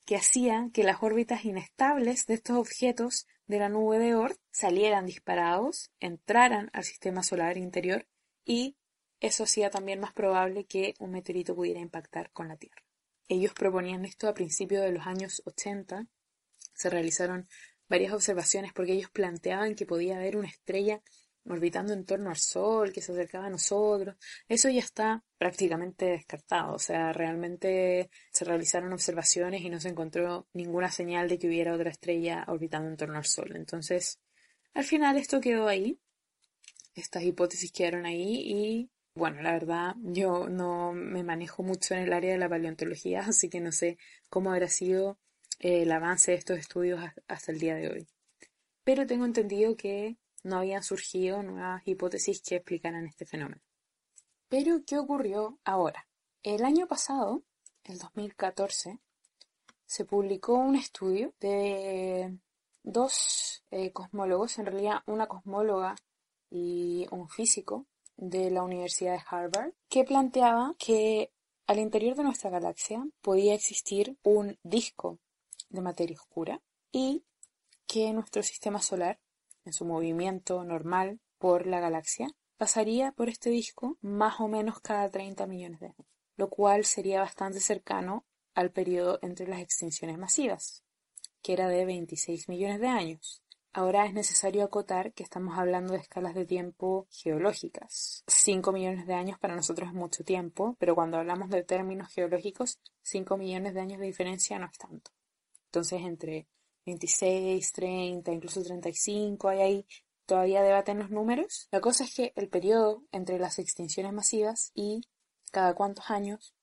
que 0.09 0.17
hacía 0.17 0.71
que 0.73 0.85
las 0.85 1.03
órbitas 1.03 1.45
inestables 1.45 2.25
de 2.25 2.33
estos 2.33 2.57
objetos 2.57 3.27
de 3.47 3.59
la 3.59 3.69
nube 3.69 3.99
de 3.99 4.15
Oort 4.15 4.41
salieran 4.51 5.05
disparados, 5.05 5.91
entraran 6.01 6.71
al 6.73 6.85
sistema 6.85 7.23
solar 7.23 7.59
interior 7.59 8.07
y 8.43 8.79
eso 9.21 9.45
hacía 9.45 9.69
también 9.69 10.01
más 10.01 10.15
probable 10.15 10.65
que 10.65 10.95
un 10.99 11.11
meteorito 11.11 11.55
pudiera 11.55 11.81
impactar 11.81 12.31
con 12.31 12.49
la 12.49 12.57
Tierra. 12.57 12.83
Ellos 13.29 13.53
proponían 13.53 14.07
esto 14.07 14.29
a 14.29 14.33
principios 14.33 14.83
de 14.83 14.93
los 14.93 15.07
años 15.07 15.43
80. 15.45 16.07
Se 16.73 16.89
realizaron 16.89 17.47
varias 17.87 18.15
observaciones 18.15 18.73
porque 18.73 18.95
ellos 18.95 19.11
planteaban 19.11 19.75
que 19.75 19.85
podía 19.85 20.17
haber 20.17 20.39
una 20.39 20.49
estrella 20.49 21.03
orbitando 21.49 21.93
en 21.93 22.05
torno 22.05 22.31
al 22.31 22.37
Sol, 22.37 22.93
que 22.93 23.01
se 23.01 23.13
acercaba 23.13 23.47
a 23.47 23.51
nosotros. 23.51 24.17
Eso 24.49 24.69
ya 24.69 24.81
está 24.81 25.25
prácticamente 25.39 26.07
descartado. 26.07 26.75
O 26.75 26.79
sea, 26.79 27.13
realmente 27.13 28.11
se 28.33 28.45
realizaron 28.45 28.93
observaciones 28.93 29.63
y 29.63 29.71
no 29.71 29.81
se 29.81 29.89
encontró 29.89 30.49
ninguna 30.53 30.91
señal 30.91 31.29
de 31.29 31.39
que 31.39 31.49
hubiera 31.49 31.75
otra 31.75 31.91
estrella 31.91 32.45
orbitando 32.49 32.89
en 32.89 32.97
torno 32.97 33.19
al 33.19 33.27
Sol. 33.27 33.53
Entonces, 33.55 34.21
al 34.75 34.85
final 34.85 35.17
esto 35.17 35.41
quedó 35.41 35.69
ahí. 35.69 35.99
Estas 36.95 37.23
hipótesis 37.23 37.73
quedaron 37.73 38.07
ahí 38.07 38.43
y 38.45 38.91
bueno, 39.15 39.43
la 39.43 39.53
verdad, 39.53 39.97
yo 40.01 40.49
no 40.49 40.93
me 40.93 41.25
manejo 41.25 41.65
mucho 41.65 41.95
en 41.95 42.03
el 42.03 42.13
área 42.13 42.33
de 42.33 42.39
la 42.39 42.49
paleontología, 42.49 43.21
así 43.27 43.51
que 43.51 43.61
no 43.61 43.73
sé 43.73 43.99
cómo 44.31 44.53
habrá 44.53 44.69
sido 44.69 45.19
eh, 45.59 45.83
el 45.83 45.91
avance 45.91 46.31
de 46.31 46.37
estos 46.37 46.59
estudios 46.59 47.01
hasta 47.27 47.51
el 47.51 47.59
día 47.59 47.75
de 47.75 47.89
hoy. 47.89 48.09
Pero 48.85 49.07
tengo 49.07 49.25
entendido 49.25 49.77
que 49.77 50.17
no 50.43 50.59
habían 50.59 50.83
surgido 50.83 51.43
nuevas 51.43 51.83
hipótesis 51.87 52.43
que 52.43 52.57
explicaran 52.57 53.07
este 53.07 53.27
fenómeno. 53.27 53.63
Pero, 54.49 54.81
¿qué 54.87 54.99
ocurrió 54.99 55.59
ahora? 55.65 56.07
El 56.43 56.65
año 56.65 56.87
pasado, 56.87 57.43
el 57.85 57.99
2014, 57.99 58.99
se 59.85 60.05
publicó 60.05 60.55
un 60.55 60.77
estudio 60.77 61.35
de 61.41 62.39
dos 62.83 63.65
eh, 63.71 63.93
cosmólogos, 63.93 64.59
en 64.59 64.67
realidad 64.67 65.03
una 65.07 65.27
cosmóloga 65.27 65.97
y 66.51 67.07
un 67.11 67.29
físico 67.29 67.87
de 68.17 68.51
la 68.51 68.63
Universidad 68.63 69.13
de 69.13 69.25
Harvard, 69.29 69.73
que 69.89 70.05
planteaba 70.05 70.75
que 70.79 71.33
al 71.67 71.79
interior 71.79 72.17
de 72.17 72.25
nuestra 72.25 72.51
galaxia 72.51 73.07
podía 73.21 73.55
existir 73.55 74.19
un 74.23 74.59
disco 74.63 75.19
de 75.69 75.83
materia 75.83 76.17
oscura 76.17 76.63
y 76.91 77.25
que 77.87 78.13
nuestro 78.13 78.43
sistema 78.43 78.81
solar 78.81 79.19
en 79.69 79.73
su 79.75 79.85
movimiento 79.85 80.65
normal 80.65 81.21
por 81.39 81.67
la 81.67 81.79
galaxia, 81.79 82.29
pasaría 82.57 83.13
por 83.13 83.29
este 83.29 83.51
disco 83.51 83.99
más 84.01 84.41
o 84.41 84.49
menos 84.49 84.81
cada 84.81 85.09
30 85.09 85.47
millones 85.47 85.81
de 85.81 85.87
años, 85.87 86.09
lo 86.37 86.49
cual 86.49 86.85
sería 86.85 87.21
bastante 87.21 87.61
cercano 87.61 88.25
al 88.55 88.73
periodo 88.73 89.19
entre 89.23 89.47
las 89.47 89.61
extinciones 89.61 90.19
masivas, 90.19 90.83
que 91.43 91.53
era 91.53 91.69
de 91.69 91.85
26 91.85 92.49
millones 92.49 92.81
de 92.81 92.89
años. 92.89 93.43
Ahora 93.73 94.07
es 94.07 94.15
necesario 94.15 94.65
acotar 94.65 95.13
que 95.13 95.23
estamos 95.23 95.57
hablando 95.59 95.93
de 95.93 96.01
escalas 96.01 96.35
de 96.35 96.47
tiempo 96.47 97.07
geológicas. 97.11 98.25
5 98.27 98.73
millones 98.73 99.07
de 99.07 99.15
años 99.15 99.39
para 99.39 99.55
nosotros 99.55 99.91
es 99.91 99.95
mucho 99.95 100.25
tiempo, 100.25 100.75
pero 100.81 100.95
cuando 100.95 101.19
hablamos 101.19 101.51
de 101.51 101.63
términos 101.63 102.09
geológicos, 102.09 102.81
5 103.03 103.37
millones 103.37 103.75
de 103.75 103.81
años 103.81 104.01
de 104.01 104.07
diferencia 104.07 104.59
no 104.59 104.67
es 104.67 104.79
tanto. 104.79 105.11
Entonces, 105.67 106.01
entre 106.03 106.49
26, 106.89 107.73
30, 107.73 108.33
incluso 108.33 108.63
35, 108.63 109.49
hay 109.49 109.61
ahí 109.61 109.87
todavía 110.25 110.63
debaten 110.63 110.99
los 110.99 111.11
números. 111.11 111.69
La 111.71 111.81
cosa 111.81 112.05
es 112.05 112.15
que 112.15 112.33
el 112.35 112.49
periodo 112.49 113.05
entre 113.13 113.39
las 113.39 113.59
extinciones 113.59 114.13
masivas 114.13 114.71
y 114.75 115.03
cada 115.53 115.75
cuántos 115.75 116.11
años 116.11 116.55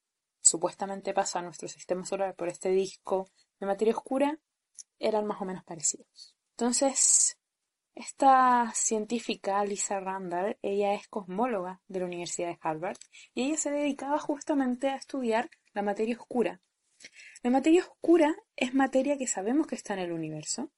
supuestamente 0.41 1.13
pasa 1.13 1.43
nuestro 1.43 1.67
sistema 1.67 2.05
solar 2.05 2.35
por 2.35 2.47
este 2.47 2.69
disco 2.69 3.29
de 3.59 3.67
materia 3.67 3.95
oscura 3.95 4.39
eran 4.97 5.25
más 5.27 5.41
o 5.41 5.45
menos 5.45 5.63
parecidos. 5.63 6.35
Entonces, 6.57 7.37
esta 7.93 8.71
científica, 8.73 9.63
Lisa 9.63 9.99
Randall, 9.99 10.57
ella 10.63 10.93
es 10.93 11.07
cosmóloga 11.07 11.81
de 11.87 11.99
la 11.99 12.05
Universidad 12.05 12.47
de 12.49 12.59
Harvard 12.61 12.97
y 13.35 13.43
ella 13.43 13.57
se 13.57 13.71
dedicaba 13.71 14.17
justamente 14.19 14.89
a 14.89 14.95
estudiar 14.95 15.49
la 15.73 15.83
materia 15.83 16.17
oscura. 16.17 16.61
La 17.43 17.49
materia 17.49 17.81
oscura 17.81 18.35
es 18.55 18.73
materia 18.73 19.17
que 19.17 19.27
sabemos 19.27 19.67
que 19.67 19.75
está 19.75 19.93
en 19.93 19.99
el 19.99 20.11
universo, 20.11 20.71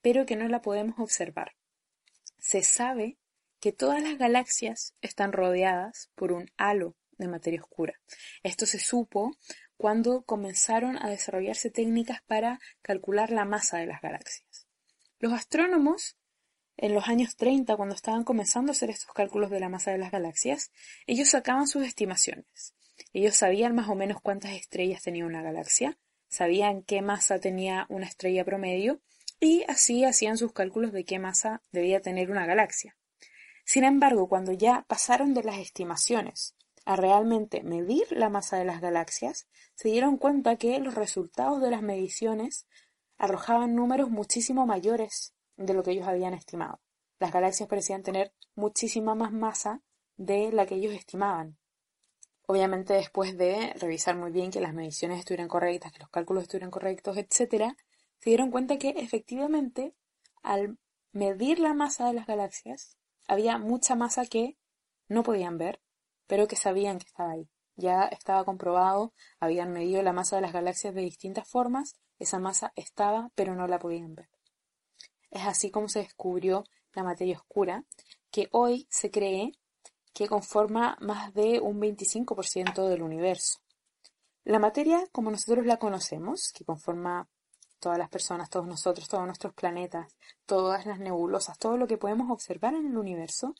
pero 0.00 0.26
que 0.26 0.36
no 0.36 0.48
la 0.48 0.62
podemos 0.62 0.98
observar. 0.98 1.56
Se 2.38 2.62
sabe 2.62 3.18
que 3.60 3.72
todas 3.72 4.02
las 4.02 4.18
galaxias 4.18 4.94
están 5.00 5.32
rodeadas 5.32 6.10
por 6.14 6.32
un 6.32 6.50
halo 6.56 6.94
de 7.18 7.28
materia 7.28 7.62
oscura. 7.62 7.94
Esto 8.42 8.66
se 8.66 8.78
supo 8.78 9.36
cuando 9.76 10.22
comenzaron 10.22 10.96
a 11.02 11.10
desarrollarse 11.10 11.70
técnicas 11.70 12.22
para 12.26 12.60
calcular 12.82 13.30
la 13.30 13.44
masa 13.44 13.78
de 13.78 13.86
las 13.86 14.00
galaxias. 14.00 14.66
Los 15.18 15.32
astrónomos, 15.32 16.16
en 16.76 16.94
los 16.94 17.08
años 17.08 17.36
30, 17.36 17.76
cuando 17.76 17.94
estaban 17.94 18.24
comenzando 18.24 18.70
a 18.70 18.74
hacer 18.74 18.90
estos 18.90 19.12
cálculos 19.12 19.50
de 19.50 19.60
la 19.60 19.68
masa 19.68 19.90
de 19.90 19.98
las 19.98 20.12
galaxias, 20.12 20.70
ellos 21.06 21.30
sacaban 21.30 21.66
sus 21.66 21.84
estimaciones. 21.84 22.74
Ellos 23.12 23.36
sabían 23.36 23.74
más 23.74 23.88
o 23.88 23.94
menos 23.94 24.20
cuántas 24.20 24.52
estrellas 24.52 25.02
tenía 25.02 25.26
una 25.26 25.42
galaxia, 25.42 25.98
sabían 26.28 26.82
qué 26.82 27.02
masa 27.02 27.38
tenía 27.38 27.86
una 27.88 28.06
estrella 28.06 28.44
promedio 28.44 29.00
y 29.40 29.64
así 29.68 30.04
hacían 30.04 30.38
sus 30.38 30.52
cálculos 30.52 30.92
de 30.92 31.04
qué 31.04 31.18
masa 31.18 31.62
debía 31.72 32.00
tener 32.00 32.30
una 32.30 32.46
galaxia. 32.46 32.96
Sin 33.64 33.84
embargo, 33.84 34.28
cuando 34.28 34.52
ya 34.52 34.84
pasaron 34.88 35.34
de 35.34 35.42
las 35.42 35.58
estimaciones 35.58 36.54
a 36.84 36.96
realmente 36.96 37.62
medir 37.62 38.06
la 38.10 38.28
masa 38.28 38.56
de 38.56 38.64
las 38.64 38.80
galaxias, 38.80 39.48
se 39.74 39.88
dieron 39.88 40.16
cuenta 40.18 40.56
que 40.56 40.78
los 40.78 40.94
resultados 40.94 41.60
de 41.60 41.70
las 41.70 41.82
mediciones 41.82 42.66
arrojaban 43.18 43.74
números 43.74 44.10
muchísimo 44.10 44.66
mayores 44.66 45.34
de 45.56 45.74
lo 45.74 45.82
que 45.82 45.92
ellos 45.92 46.06
habían 46.06 46.34
estimado. 46.34 46.80
Las 47.18 47.32
galaxias 47.32 47.68
parecían 47.68 48.02
tener 48.02 48.32
muchísima 48.54 49.14
más 49.14 49.32
masa 49.32 49.82
de 50.16 50.52
la 50.52 50.66
que 50.66 50.76
ellos 50.76 50.94
estimaban. 50.94 51.58
Obviamente 52.46 52.94
después 52.94 53.36
de 53.36 53.74
revisar 53.80 54.16
muy 54.16 54.30
bien 54.30 54.50
que 54.50 54.60
las 54.60 54.72
mediciones 54.72 55.18
estuvieran 55.18 55.48
correctas, 55.48 55.92
que 55.92 55.98
los 55.98 56.10
cálculos 56.10 56.44
estuvieran 56.44 56.70
correctos, 56.70 57.16
etc., 57.16 57.74
se 58.18 58.30
dieron 58.30 58.50
cuenta 58.50 58.78
que 58.78 58.90
efectivamente 58.90 59.94
al 60.42 60.78
medir 61.12 61.58
la 61.58 61.74
masa 61.74 62.06
de 62.06 62.14
las 62.14 62.26
galaxias 62.26 62.96
había 63.26 63.58
mucha 63.58 63.94
masa 63.94 64.26
que 64.26 64.56
no 65.08 65.22
podían 65.22 65.58
ver 65.58 65.80
pero 66.26 66.48
que 66.48 66.56
sabían 66.56 66.98
que 66.98 67.06
estaba 67.06 67.32
ahí. 67.32 67.48
Ya 67.76 68.04
estaba 68.04 68.44
comprobado, 68.44 69.12
habían 69.38 69.72
medido 69.72 70.02
la 70.02 70.12
masa 70.12 70.36
de 70.36 70.42
las 70.42 70.52
galaxias 70.52 70.94
de 70.94 71.02
distintas 71.02 71.48
formas, 71.48 71.96
esa 72.18 72.38
masa 72.38 72.72
estaba, 72.74 73.30
pero 73.34 73.54
no 73.54 73.66
la 73.66 73.78
podían 73.78 74.14
ver. 74.14 74.28
Es 75.30 75.44
así 75.44 75.70
como 75.70 75.88
se 75.88 76.00
descubrió 76.00 76.64
la 76.94 77.02
materia 77.02 77.36
oscura, 77.36 77.84
que 78.30 78.48
hoy 78.52 78.86
se 78.90 79.10
cree 79.10 79.52
que 80.16 80.28
conforma 80.28 80.96
más 81.02 81.34
de 81.34 81.60
un 81.60 81.78
25% 81.78 82.88
del 82.88 83.02
universo. 83.02 83.58
La 84.44 84.58
materia, 84.58 85.06
como 85.12 85.30
nosotros 85.30 85.66
la 85.66 85.76
conocemos, 85.76 86.52
que 86.54 86.64
conforma 86.64 87.28
todas 87.80 87.98
las 87.98 88.08
personas, 88.08 88.48
todos 88.48 88.66
nosotros, 88.66 89.08
todos 89.08 89.26
nuestros 89.26 89.52
planetas, 89.52 90.16
todas 90.46 90.86
las 90.86 91.00
nebulosas, 91.00 91.58
todo 91.58 91.76
lo 91.76 91.86
que 91.86 91.98
podemos 91.98 92.30
observar 92.30 92.72
en 92.72 92.86
el 92.86 92.96
universo, 92.96 93.54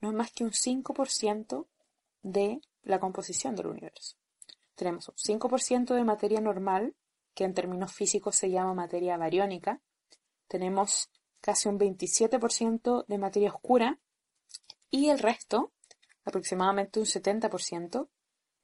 no 0.00 0.10
es 0.10 0.14
más 0.14 0.30
que 0.30 0.44
un 0.44 0.52
5% 0.52 1.66
de 2.22 2.60
la 2.84 3.00
composición 3.00 3.56
del 3.56 3.66
universo. 3.66 4.16
Tenemos 4.76 5.08
un 5.08 5.16
5% 5.16 5.92
de 5.92 6.04
materia 6.04 6.40
normal, 6.40 6.94
que 7.34 7.42
en 7.42 7.52
términos 7.52 7.92
físicos 7.92 8.36
se 8.36 8.52
llama 8.52 8.74
materia 8.74 9.16
bariónica. 9.16 9.80
Tenemos 10.46 11.10
casi 11.40 11.68
un 11.68 11.80
27% 11.80 13.06
de 13.08 13.18
materia 13.18 13.50
oscura 13.50 13.98
y 14.88 15.08
el 15.08 15.18
resto, 15.18 15.72
aproximadamente 16.26 17.00
un 17.00 17.06
70%, 17.06 18.08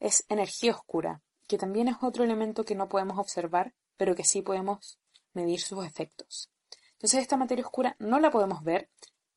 es 0.00 0.26
energía 0.28 0.72
oscura, 0.72 1.22
que 1.46 1.56
también 1.56 1.88
es 1.88 1.96
otro 2.02 2.24
elemento 2.24 2.64
que 2.64 2.74
no 2.74 2.88
podemos 2.88 3.18
observar, 3.18 3.72
pero 3.96 4.14
que 4.14 4.24
sí 4.24 4.42
podemos 4.42 4.98
medir 5.32 5.60
sus 5.60 5.86
efectos. 5.86 6.50
Entonces 6.94 7.20
esta 7.20 7.36
materia 7.36 7.64
oscura 7.64 7.96
no 7.98 8.20
la 8.20 8.30
podemos 8.30 8.62
ver, 8.62 8.90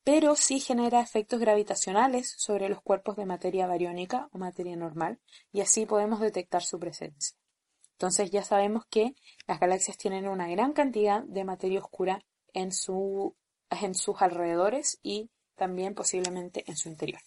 pero 0.04 0.36
sí 0.36 0.60
genera 0.60 1.00
efectos 1.00 1.40
gravitacionales 1.40 2.34
sobre 2.36 2.68
los 2.68 2.80
cuerpos 2.82 3.16
de 3.16 3.26
materia 3.26 3.66
bariónica 3.66 4.28
o 4.32 4.38
materia 4.38 4.76
normal, 4.76 5.20
y 5.52 5.62
así 5.62 5.86
podemos 5.86 6.20
detectar 6.20 6.62
su 6.62 6.78
presencia. 6.78 7.36
Entonces 7.92 8.30
ya 8.30 8.42
sabemos 8.42 8.84
que 8.90 9.14
las 9.46 9.58
galaxias 9.58 9.96
tienen 9.96 10.28
una 10.28 10.48
gran 10.48 10.72
cantidad 10.72 11.22
de 11.22 11.44
materia 11.44 11.80
oscura 11.80 12.24
en, 12.52 12.70
su, 12.72 13.34
en 13.70 13.94
sus 13.94 14.20
alrededores 14.20 14.98
y 15.02 15.30
también 15.54 15.94
posiblemente 15.94 16.62
en 16.66 16.76
su 16.76 16.88
interior. 16.88 17.20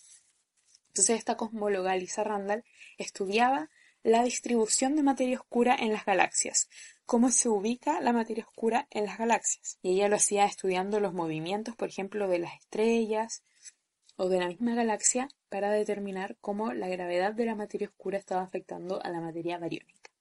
Entonces 0.99 1.19
esta 1.19 1.37
cosmóloga 1.37 1.95
Lisa 1.95 2.25
Randall 2.25 2.65
estudiaba 2.97 3.69
la 4.03 4.21
distribución 4.21 4.97
de 4.97 5.03
materia 5.03 5.39
oscura 5.39 5.73
en 5.73 5.93
las 5.93 6.03
galaxias, 6.03 6.67
cómo 7.05 7.31
se 7.31 7.47
ubica 7.47 8.01
la 8.01 8.11
materia 8.11 8.43
oscura 8.43 8.85
en 8.89 9.05
las 9.05 9.17
galaxias. 9.17 9.77
Y 9.81 9.93
ella 9.93 10.09
lo 10.09 10.17
hacía 10.17 10.43
estudiando 10.43 10.99
los 10.99 11.13
movimientos, 11.13 11.77
por 11.77 11.87
ejemplo, 11.87 12.27
de 12.27 12.39
las 12.39 12.53
estrellas 12.55 13.43
o 14.17 14.27
de 14.27 14.39
la 14.39 14.49
misma 14.49 14.75
galaxia 14.75 15.29
para 15.47 15.71
determinar 15.71 16.35
cómo 16.41 16.73
la 16.73 16.89
gravedad 16.89 17.33
de 17.33 17.45
la 17.45 17.55
materia 17.55 17.87
oscura 17.87 18.17
estaba 18.17 18.41
afectando 18.41 19.01
a 19.01 19.09
la 19.09 19.21
materia 19.21 19.57
bariónica. 19.57 20.11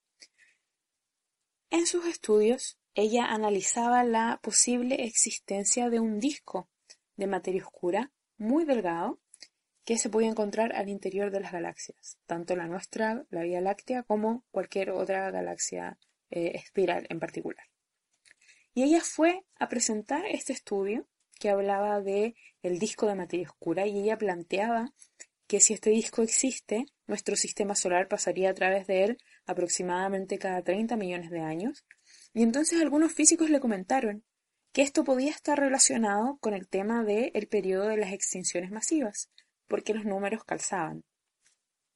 En 1.70 1.88
sus 1.88 2.06
estudios, 2.06 2.78
ella 2.94 3.26
analizaba 3.26 4.04
la 4.04 4.38
posible 4.44 5.06
existencia 5.06 5.90
de 5.90 5.98
un 5.98 6.20
disco 6.20 6.68
de 7.16 7.26
materia 7.26 7.64
oscura 7.64 8.12
muy 8.36 8.64
delgado 8.64 9.18
que 9.88 9.96
se 9.96 10.10
podía 10.10 10.28
encontrar 10.28 10.76
al 10.76 10.90
interior 10.90 11.30
de 11.30 11.40
las 11.40 11.50
galaxias, 11.50 12.18
tanto 12.26 12.54
la 12.54 12.66
nuestra, 12.66 13.24
la 13.30 13.42
Vía 13.42 13.62
Láctea, 13.62 14.02
como 14.02 14.44
cualquier 14.50 14.90
otra 14.90 15.30
galaxia 15.30 15.98
eh, 16.28 16.50
espiral 16.56 17.06
en 17.08 17.18
particular. 17.18 17.64
Y 18.74 18.82
ella 18.82 19.00
fue 19.00 19.46
a 19.58 19.70
presentar 19.70 20.26
este 20.26 20.52
estudio 20.52 21.08
que 21.40 21.48
hablaba 21.48 22.02
de 22.02 22.34
disco 22.62 23.06
de 23.06 23.14
materia 23.14 23.48
oscura 23.48 23.86
y 23.86 24.00
ella 24.00 24.18
planteaba 24.18 24.92
que 25.46 25.58
si 25.58 25.72
este 25.72 25.88
disco 25.88 26.20
existe, 26.20 26.84
nuestro 27.06 27.34
sistema 27.34 27.74
solar 27.74 28.08
pasaría 28.08 28.50
a 28.50 28.54
través 28.54 28.86
de 28.86 29.04
él 29.04 29.18
aproximadamente 29.46 30.38
cada 30.38 30.60
30 30.60 30.98
millones 30.98 31.30
de 31.30 31.40
años. 31.40 31.86
Y 32.34 32.42
entonces 32.42 32.78
algunos 32.82 33.12
físicos 33.12 33.48
le 33.48 33.58
comentaron 33.58 34.22
que 34.72 34.82
esto 34.82 35.02
podía 35.02 35.30
estar 35.30 35.58
relacionado 35.58 36.36
con 36.42 36.52
el 36.52 36.68
tema 36.68 37.04
del 37.04 37.30
el 37.32 37.48
periodo 37.48 37.88
de 37.88 37.96
las 37.96 38.12
extinciones 38.12 38.70
masivas, 38.70 39.30
porque 39.68 39.94
los 39.94 40.04
números 40.04 40.44
calzaban. 40.44 41.04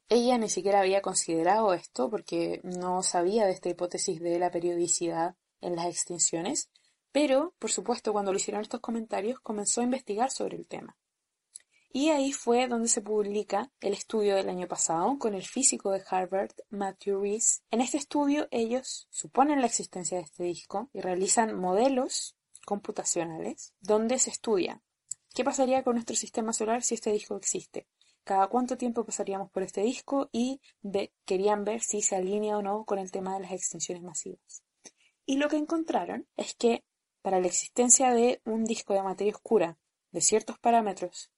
Ella 0.08 0.36
ni 0.38 0.50
siquiera 0.50 0.80
había 0.80 1.00
considerado 1.00 1.72
esto 1.72 2.10
porque 2.10 2.60
no 2.62 3.02
sabía 3.02 3.46
de 3.46 3.52
esta 3.52 3.70
hipótesis 3.70 4.20
de 4.20 4.38
la 4.38 4.50
periodicidad 4.50 5.36
en 5.60 5.74
las 5.74 5.86
extinciones, 5.86 6.70
pero, 7.12 7.54
por 7.58 7.70
supuesto, 7.70 8.12
cuando 8.12 8.32
le 8.32 8.38
hicieron 8.38 8.62
estos 8.62 8.80
comentarios, 8.80 9.40
comenzó 9.40 9.80
a 9.80 9.84
investigar 9.84 10.30
sobre 10.30 10.56
el 10.56 10.66
tema. 10.66 10.96
Y 11.94 12.08
ahí 12.08 12.32
fue 12.32 12.68
donde 12.68 12.88
se 12.88 13.02
publica 13.02 13.70
el 13.80 13.92
estudio 13.92 14.34
del 14.34 14.48
año 14.48 14.66
pasado 14.66 15.18
con 15.18 15.34
el 15.34 15.42
físico 15.42 15.90
de 15.90 16.02
Harvard, 16.08 16.52
Matthew 16.70 17.20
Rees. 17.20 17.62
En 17.70 17.82
este 17.82 17.98
estudio 17.98 18.48
ellos 18.50 19.06
suponen 19.10 19.60
la 19.60 19.66
existencia 19.66 20.16
de 20.16 20.24
este 20.24 20.44
disco 20.44 20.88
y 20.94 21.02
realizan 21.02 21.54
modelos 21.54 22.34
computacionales 22.64 23.74
donde 23.80 24.18
se 24.18 24.30
estudia 24.30 24.82
qué 25.32 25.44
pasaría 25.44 25.82
con 25.82 25.94
nuestro 25.94 26.16
sistema 26.16 26.52
solar 26.52 26.82
si 26.82 26.94
este 26.94 27.12
disco 27.12 27.36
existe, 27.36 27.86
cada 28.24 28.46
cuánto 28.48 28.76
tiempo 28.76 29.04
pasaríamos 29.04 29.50
por 29.50 29.62
este 29.62 29.82
disco 29.82 30.28
y 30.32 30.60
querían 31.24 31.64
ver 31.64 31.80
si 31.80 32.02
se 32.02 32.16
alinea 32.16 32.58
o 32.58 32.62
no 32.62 32.84
con 32.84 32.98
el 32.98 33.10
tema 33.10 33.34
de 33.34 33.40
las 33.40 33.52
extinciones 33.52 34.02
masivas. 34.02 34.62
Y 35.26 35.36
lo 35.36 35.48
que 35.48 35.56
encontraron 35.56 36.28
es 36.36 36.54
que 36.54 36.84
para 37.22 37.40
la 37.40 37.46
existencia 37.46 38.12
de 38.12 38.40
un 38.44 38.64
disco 38.64 38.94
de 38.94 39.02
materia 39.02 39.32
oscura 39.32 39.78
de 40.10 40.20
ciertos 40.20 40.58
parámetros 40.58 41.30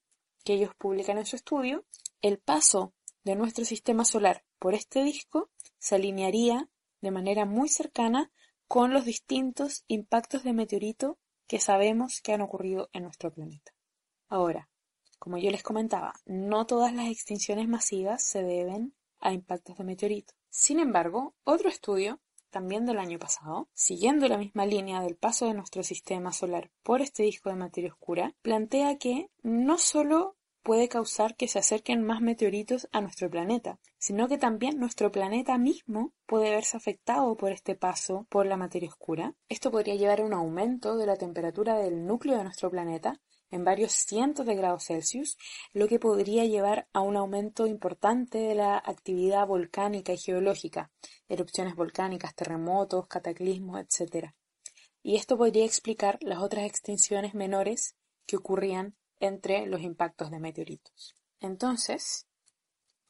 que 0.45 0.55
ellos 0.55 0.75
publican 0.77 1.19
en 1.19 1.27
su 1.27 1.37
estudio, 1.37 1.87
el 2.23 2.39
paso 2.39 2.95
de 3.23 3.37
nuestro 3.37 3.65
sistema 3.65 4.05
solar 4.05 4.45
por 4.59 4.75
este 4.75 5.03
disco 5.03 5.51
se 5.79 5.95
alinearía 5.95 6.69
de 7.01 7.11
manera 7.11 7.45
muy 7.45 7.69
cercana 7.69 8.31
con 8.67 8.93
los 8.93 9.05
distintos 9.05 9.85
impactos 9.89 10.43
de 10.43 10.53
meteorito 10.53 11.19
que 11.47 11.61
sabemos 11.61 12.21
que 12.23 12.33
han 12.33 12.41
ocurrido 12.41 12.89
en 12.93 13.05
nuestro 13.05 13.33
planeta. 13.33 13.74
Ahora, 14.35 14.69
como 15.21 15.39
yo 15.39 15.49
les 15.53 15.63
comentaba, 15.63 16.13
no 16.27 16.67
todas 16.67 16.93
las 16.93 17.07
extinciones 17.07 17.69
masivas 17.69 18.25
se 18.25 18.43
deben 18.43 18.93
a 19.21 19.33
impactos 19.33 19.79
de 19.79 19.85
meteorito. 19.85 20.35
Sin 20.51 20.81
embargo, 20.81 21.37
otro 21.45 21.69
estudio, 21.69 22.19
también 22.51 22.85
del 22.85 22.99
año 22.99 23.21
pasado, 23.21 23.69
siguiendo 23.75 24.27
la 24.27 24.37
misma 24.37 24.67
línea 24.67 25.01
del 25.01 25.15
paso 25.15 25.47
de 25.47 25.55
nuestro 25.55 25.85
sistema 25.85 26.33
solar 26.33 26.73
por 26.83 27.01
este 27.01 27.23
disco 27.23 27.49
de 27.49 27.55
materia 27.55 27.93
oscura, 27.93 28.35
plantea 28.43 28.99
que 28.99 29.31
no 29.45 29.79
solo 29.79 30.37
puede 30.65 30.89
causar 30.89 31.37
que 31.37 31.47
se 31.47 31.61
acerquen 31.61 32.03
más 32.03 32.21
meteoritos 32.21 32.89
a 32.91 33.03
nuestro 33.03 33.31
planeta, 33.31 33.79
sino 33.99 34.27
que 34.27 34.37
también 34.37 34.81
nuestro 34.81 35.13
planeta 35.13 35.59
mismo 35.59 36.13
puede 36.27 36.51
verse 36.51 36.77
afectado 36.77 37.37
por 37.37 37.53
este 37.53 37.77
paso 37.77 38.27
por 38.31 38.47
la 38.47 38.57
materia 38.57 38.89
oscura. 38.89 39.37
Esto 39.49 39.71
podría 39.71 39.95
llevar 39.95 40.23
a 40.23 40.25
un 40.25 40.33
aumento 40.33 40.97
de 40.97 41.07
la 41.07 41.15
temperatura 41.15 41.77
del 41.77 42.05
núcleo 42.05 42.37
de 42.37 42.43
nuestro 42.43 42.69
planeta 42.69 43.21
en 43.55 43.65
varios 43.65 43.93
cientos 43.93 44.47
de 44.47 44.57
grados 44.57 44.87
Celsius, 44.87 45.39
lo 45.73 45.87
que 45.87 46.01
podría 46.01 46.45
llevar 46.45 46.89
a 46.93 47.03
un 47.03 47.17
aumento 47.17 47.69
importante 47.69 48.39
de 48.39 48.57
la 48.57 48.77
actividad 48.85 49.47
volcánica 49.47 50.13
y 50.13 50.19
geológica, 50.19 50.91
erupciones 51.29 51.77
volcánicas, 51.77 52.35
terremotos, 52.35 53.07
cataclismos, 53.07 53.79
etc. 53.79 54.33
Y 55.05 55.15
esto 55.15 55.39
podría 55.39 55.65
explicar 55.65 56.19
las 56.21 56.41
otras 56.41 56.67
extinciones 56.67 57.35
menores 57.35 57.95
que 58.27 58.37
ocurrían 58.37 58.97
entre 59.21 59.67
los 59.67 59.83
impactos 59.83 60.33
de 60.33 60.41
meteoritos. 60.41 61.15
Entonces, 61.39 62.27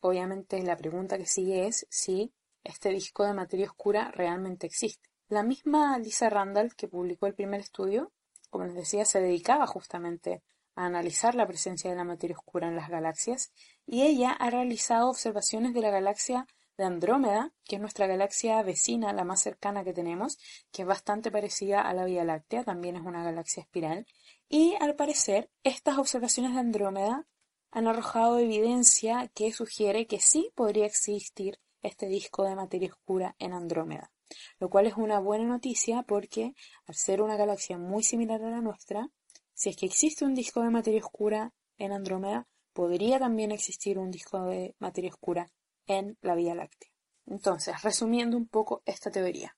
obviamente 0.01 0.63
la 0.63 0.77
pregunta 0.77 1.17
que 1.17 1.27
sigue 1.27 1.67
es 1.67 1.87
si 1.89 2.35
este 2.63 2.91
disco 2.91 3.25
de 3.25 3.33
materia 3.33 3.67
oscura 3.67 4.11
realmente 4.11 4.67
existe. 4.67 5.09
La 5.29 5.43
misma 5.43 5.99
Lisa 5.99 6.29
Randall, 6.29 6.75
que 6.77 6.87
publicó 6.87 7.27
el 7.27 7.35
primer 7.35 7.61
estudio, 7.61 8.13
como 8.55 8.67
les 8.67 8.77
decía, 8.77 9.05
se 9.05 9.21
dedicaba 9.21 9.67
justamente 9.67 10.45
a 10.77 10.87
analizar 10.87 11.35
la 11.35 11.45
presencia 11.45 11.91
de 11.91 11.97
la 11.97 12.05
materia 12.05 12.37
oscura 12.37 12.69
en 12.69 12.77
las 12.77 12.89
galaxias 12.89 13.51
y 13.85 14.03
ella 14.03 14.31
ha 14.31 14.49
realizado 14.49 15.11
observaciones 15.11 15.75
de 15.75 15.81
la 15.81 15.91
galaxia 15.91 16.47
de 16.79 16.85
Andrómeda, 16.85 17.53
que 17.65 17.75
es 17.75 17.81
nuestra 17.81 18.07
galaxia 18.07 18.63
vecina, 18.63 19.13
la 19.13 19.25
más 19.25 19.43
cercana 19.43 19.83
que 19.83 19.93
tenemos, 19.93 20.39
que 20.71 20.83
es 20.83 20.87
bastante 20.87 21.33
parecida 21.33 21.81
a 21.81 21.93
la 21.95 22.05
Vía 22.05 22.23
Láctea, 22.23 22.63
también 22.63 22.95
es 22.95 23.03
una 23.03 23.25
galaxia 23.25 23.65
espiral, 23.65 24.07
y 24.49 24.77
al 24.79 24.95
parecer 24.95 25.51
estas 25.65 25.99
observaciones 25.99 26.55
de 26.55 26.61
Andrómeda 26.61 27.27
han 27.73 27.89
arrojado 27.89 28.39
evidencia 28.39 29.33
que 29.35 29.51
sugiere 29.51 30.07
que 30.07 30.21
sí 30.21 30.53
podría 30.55 30.87
existir 30.87 31.59
este 31.83 32.07
disco 32.07 32.45
de 32.45 32.55
materia 32.55 32.91
oscura 32.93 33.35
en 33.41 33.53
Andrómeda, 33.53 34.13
lo 34.59 34.69
cual 34.71 34.87
es 34.87 34.95
una 34.97 35.19
buena 35.19 35.45
noticia 35.45 36.03
porque 36.03 36.55
al 36.87 36.95
ser 36.95 37.23
una 37.23 37.37
galaxia 37.37 37.79
muy 37.79 38.03
similar 38.03 38.43
a 38.43 38.51
la 38.51 38.61
nuestra, 38.61 39.09
si 39.53 39.71
es 39.71 39.77
que 39.77 39.87
existe 39.87 40.25
un 40.25 40.35
disco 40.35 40.63
de 40.63 40.71
materia 40.71 41.01
oscura 41.01 41.53
en 41.79 41.93
Andrómeda, 41.93 42.47
podría 42.73 43.19
también 43.19 43.53
existir 43.53 43.99
un 43.99 44.11
disco 44.11 44.45
de 44.45 44.75
materia 44.79 45.11
oscura 45.11 45.51
en 45.87 46.19
la 46.21 46.35
Vía 46.35 46.55
Láctea. 46.55 46.91
Entonces, 47.27 47.83
resumiendo 47.83 48.37
un 48.37 48.49
poco 48.49 48.83
esta 48.85 49.11
teoría, 49.11 49.57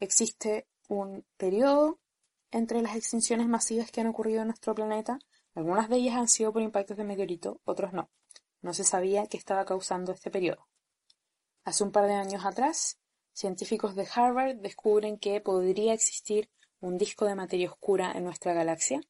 existe 0.00 0.66
un 0.88 1.24
periodo 1.36 2.00
entre 2.50 2.82
las 2.82 2.96
extinciones 2.96 3.48
masivas 3.48 3.90
que 3.90 4.00
han 4.00 4.08
ocurrido 4.08 4.42
en 4.42 4.48
nuestro 4.48 4.74
planeta. 4.74 5.18
Algunas 5.54 5.88
de 5.88 5.96
ellas 5.96 6.16
han 6.16 6.28
sido 6.28 6.52
por 6.52 6.62
impactos 6.62 6.96
de 6.96 7.04
meteorito, 7.04 7.60
otros 7.64 7.92
no. 7.92 8.10
No 8.60 8.74
se 8.74 8.84
sabía 8.84 9.26
qué 9.26 9.38
estaba 9.38 9.64
causando 9.64 10.12
este 10.12 10.30
periodo. 10.30 10.68
Hace 11.64 11.84
un 11.84 11.92
par 11.92 12.06
de 12.06 12.14
años 12.14 12.44
atrás, 12.44 12.98
científicos 13.32 13.94
de 13.94 14.06
Harvard 14.14 14.56
descubren 14.56 15.18
que 15.18 15.40
podría 15.40 15.94
existir 15.94 16.50
un 16.80 16.98
disco 16.98 17.26
de 17.26 17.34
materia 17.34 17.70
oscura 17.70 18.12
en 18.12 18.24
nuestra 18.24 18.52
galaxia, 18.52 19.00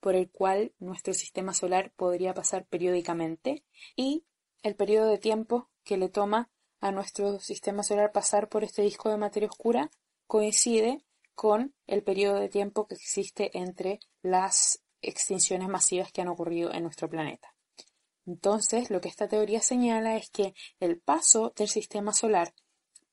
por 0.00 0.14
el 0.14 0.30
cual 0.30 0.74
nuestro 0.78 1.14
sistema 1.14 1.54
solar 1.54 1.92
podría 1.96 2.34
pasar 2.34 2.66
periódicamente, 2.66 3.64
y 3.96 4.24
el 4.62 4.76
periodo 4.76 5.08
de 5.08 5.18
tiempo 5.18 5.70
que 5.82 5.96
le 5.96 6.08
toma 6.08 6.50
a 6.80 6.92
nuestro 6.92 7.40
sistema 7.40 7.82
solar 7.82 8.12
pasar 8.12 8.48
por 8.48 8.64
este 8.64 8.82
disco 8.82 9.08
de 9.08 9.16
materia 9.16 9.48
oscura 9.48 9.90
coincide 10.26 11.04
con 11.34 11.74
el 11.86 12.02
periodo 12.02 12.38
de 12.38 12.48
tiempo 12.48 12.86
que 12.86 12.94
existe 12.94 13.56
entre 13.56 14.00
las 14.22 14.82
extinciones 15.00 15.68
masivas 15.68 16.12
que 16.12 16.20
han 16.20 16.28
ocurrido 16.28 16.72
en 16.72 16.82
nuestro 16.82 17.08
planeta. 17.08 17.54
Entonces, 18.26 18.90
lo 18.90 19.00
que 19.00 19.08
esta 19.08 19.26
teoría 19.26 19.60
señala 19.60 20.16
es 20.16 20.30
que 20.30 20.54
el 20.78 21.00
paso 21.00 21.52
del 21.56 21.68
sistema 21.68 22.12
solar 22.12 22.54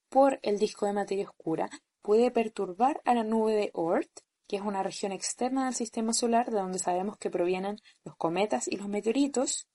por 0.10 0.40
el 0.42 0.58
disco 0.58 0.86
de 0.86 0.94
materia 0.94 1.30
oscura 1.30 1.70
puede 2.02 2.32
perturbar 2.32 3.02
a 3.06 3.14
la 3.14 3.24
nube 3.24 3.54
de 3.54 3.72
Oort, 3.74 4.10
que 4.48 4.56
es 4.56 4.62
una 4.62 4.84
región 4.84 5.12
externa 5.12 5.66
del 5.66 5.76
sistema 5.76 6.14
solar 6.14 6.50
de 6.50 6.60
donde 6.60 6.80
sabemos 6.80 7.18
que 7.18 7.30
provienen 7.30 7.78
los 8.04 8.16
cometas 8.16 8.68
y 8.68 8.78
los 8.78 8.88
meteoritos. 8.88 9.68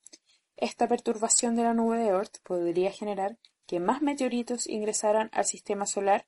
Esta 0.56 0.88
perturbación 0.88 1.54
de 1.56 1.62
la 1.62 1.74
nube 1.74 1.98
de 1.98 2.12
Oort 2.12 2.38
podría 2.42 2.90
generar 2.90 3.38
que 3.66 3.80
más 3.80 4.02
meteoritos 4.02 4.66
ingresaran 4.66 5.30
al 5.32 5.44
sistema 5.44 5.86
solar 5.86 6.26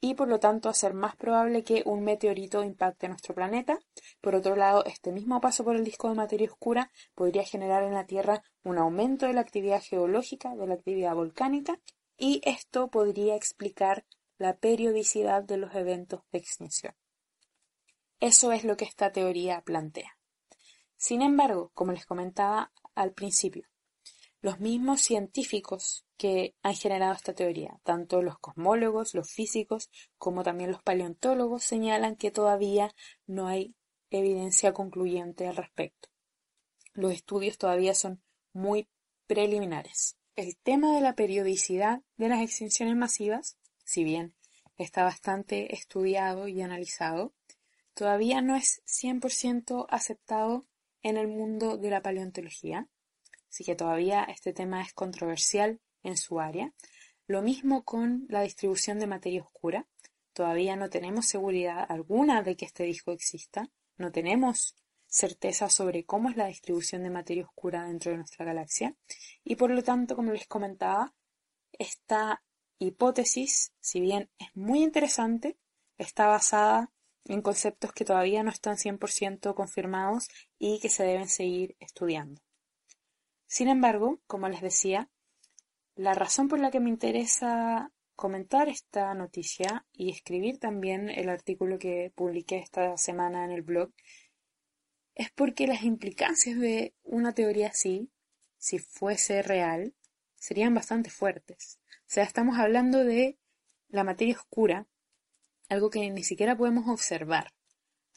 y 0.00 0.14
por 0.14 0.28
lo 0.28 0.38
tanto 0.38 0.68
hacer 0.68 0.94
más 0.94 1.16
probable 1.16 1.64
que 1.64 1.82
un 1.84 2.04
meteorito 2.04 2.62
impacte 2.62 3.08
nuestro 3.08 3.34
planeta. 3.34 3.78
Por 4.20 4.34
otro 4.34 4.54
lado, 4.54 4.84
este 4.84 5.12
mismo 5.12 5.40
paso 5.40 5.64
por 5.64 5.76
el 5.76 5.84
disco 5.84 6.08
de 6.08 6.14
materia 6.14 6.48
oscura 6.50 6.90
podría 7.14 7.44
generar 7.44 7.82
en 7.82 7.94
la 7.94 8.06
Tierra 8.06 8.42
un 8.62 8.78
aumento 8.78 9.26
de 9.26 9.32
la 9.32 9.40
actividad 9.40 9.82
geológica, 9.82 10.54
de 10.54 10.66
la 10.66 10.74
actividad 10.74 11.14
volcánica, 11.14 11.80
y 12.18 12.42
esto 12.44 12.88
podría 12.88 13.36
explicar 13.36 14.04
la 14.36 14.58
periodicidad 14.58 15.42
de 15.42 15.56
los 15.56 15.74
eventos 15.74 16.22
de 16.32 16.38
extinción. 16.38 16.94
Eso 18.20 18.52
es 18.52 18.64
lo 18.64 18.76
que 18.76 18.84
esta 18.84 19.12
teoría 19.12 19.62
plantea. 19.62 20.18
Sin 20.96 21.22
embargo, 21.22 21.70
como 21.74 21.92
les 21.92 22.04
comentaba 22.04 22.72
al 22.96 23.12
principio, 23.12 23.68
los 24.40 24.58
mismos 24.58 25.00
científicos 25.00 26.04
que 26.16 26.56
han 26.62 26.74
generado 26.74 27.14
esta 27.14 27.34
teoría, 27.34 27.80
tanto 27.84 28.22
los 28.22 28.38
cosmólogos, 28.38 29.14
los 29.14 29.30
físicos, 29.30 29.88
como 30.16 30.42
también 30.42 30.72
los 30.72 30.82
paleontólogos, 30.82 31.62
señalan 31.62 32.16
que 32.16 32.32
todavía 32.32 32.92
no 33.26 33.46
hay 33.46 33.76
evidencia 34.10 34.72
concluyente 34.72 35.46
al 35.46 35.56
respecto. 35.56 36.08
Los 36.92 37.12
estudios 37.12 37.58
todavía 37.58 37.94
son 37.94 38.22
muy 38.52 38.88
preliminares. 39.28 40.17
El 40.38 40.56
tema 40.56 40.94
de 40.94 41.00
la 41.00 41.16
periodicidad 41.16 42.02
de 42.16 42.28
las 42.28 42.40
extinciones 42.40 42.94
masivas, 42.94 43.56
si 43.82 44.04
bien 44.04 44.36
está 44.76 45.02
bastante 45.02 45.74
estudiado 45.74 46.46
y 46.46 46.62
analizado, 46.62 47.34
todavía 47.92 48.40
no 48.40 48.54
es 48.54 48.80
100% 48.86 49.86
aceptado 49.90 50.64
en 51.02 51.16
el 51.16 51.26
mundo 51.26 51.76
de 51.76 51.90
la 51.90 52.02
paleontología 52.02 52.86
Así 53.50 53.64
que 53.64 53.74
todavía 53.74 54.22
este 54.22 54.52
tema 54.52 54.80
es 54.80 54.92
controversial 54.92 55.80
en 56.04 56.16
su 56.16 56.38
área. 56.38 56.72
Lo 57.26 57.42
mismo 57.42 57.82
con 57.82 58.24
la 58.28 58.42
distribución 58.42 59.00
de 59.00 59.08
materia 59.08 59.42
oscura. 59.42 59.88
Todavía 60.34 60.76
no 60.76 60.88
tenemos 60.88 61.26
seguridad 61.26 61.84
alguna 61.88 62.42
de 62.42 62.56
que 62.56 62.64
este 62.64 62.84
disco 62.84 63.10
exista. 63.10 63.72
No 63.96 64.12
tenemos 64.12 64.76
certeza 65.08 65.68
sobre 65.68 66.04
cómo 66.04 66.28
es 66.30 66.36
la 66.36 66.46
distribución 66.46 67.02
de 67.02 67.10
materia 67.10 67.44
oscura 67.44 67.84
dentro 67.86 68.12
de 68.12 68.18
nuestra 68.18 68.44
galaxia. 68.44 68.94
Y 69.42 69.56
por 69.56 69.70
lo 69.70 69.82
tanto, 69.82 70.14
como 70.14 70.32
les 70.32 70.46
comentaba, 70.46 71.14
esta 71.72 72.42
hipótesis, 72.78 73.72
si 73.80 74.00
bien 74.00 74.30
es 74.38 74.48
muy 74.54 74.82
interesante, 74.82 75.56
está 75.96 76.26
basada 76.26 76.92
en 77.24 77.42
conceptos 77.42 77.92
que 77.92 78.04
todavía 78.04 78.42
no 78.42 78.50
están 78.50 78.76
100% 78.76 79.54
confirmados 79.54 80.28
y 80.58 80.78
que 80.80 80.88
se 80.88 81.04
deben 81.04 81.28
seguir 81.28 81.76
estudiando. 81.80 82.40
Sin 83.46 83.68
embargo, 83.68 84.20
como 84.26 84.48
les 84.48 84.60
decía, 84.60 85.10
la 85.94 86.14
razón 86.14 86.48
por 86.48 86.60
la 86.60 86.70
que 86.70 86.80
me 86.80 86.90
interesa 86.90 87.92
comentar 88.14 88.68
esta 88.68 89.14
noticia 89.14 89.86
y 89.92 90.10
escribir 90.10 90.58
también 90.58 91.08
el 91.08 91.28
artículo 91.28 91.78
que 91.78 92.12
publiqué 92.14 92.58
esta 92.58 92.96
semana 92.96 93.44
en 93.44 93.52
el 93.52 93.62
blog 93.62 93.90
es 95.18 95.30
porque 95.32 95.66
las 95.66 95.82
implicancias 95.82 96.58
de 96.58 96.94
una 97.02 97.34
teoría 97.34 97.68
así, 97.68 98.08
si 98.56 98.78
fuese 98.78 99.42
real, 99.42 99.92
serían 100.36 100.74
bastante 100.74 101.10
fuertes. 101.10 101.80
O 102.02 102.06
sea, 102.06 102.22
estamos 102.22 102.56
hablando 102.56 103.04
de 103.04 103.36
la 103.88 104.04
materia 104.04 104.36
oscura, 104.36 104.86
algo 105.68 105.90
que 105.90 106.08
ni 106.08 106.22
siquiera 106.22 106.56
podemos 106.56 106.88
observar, 106.88 107.52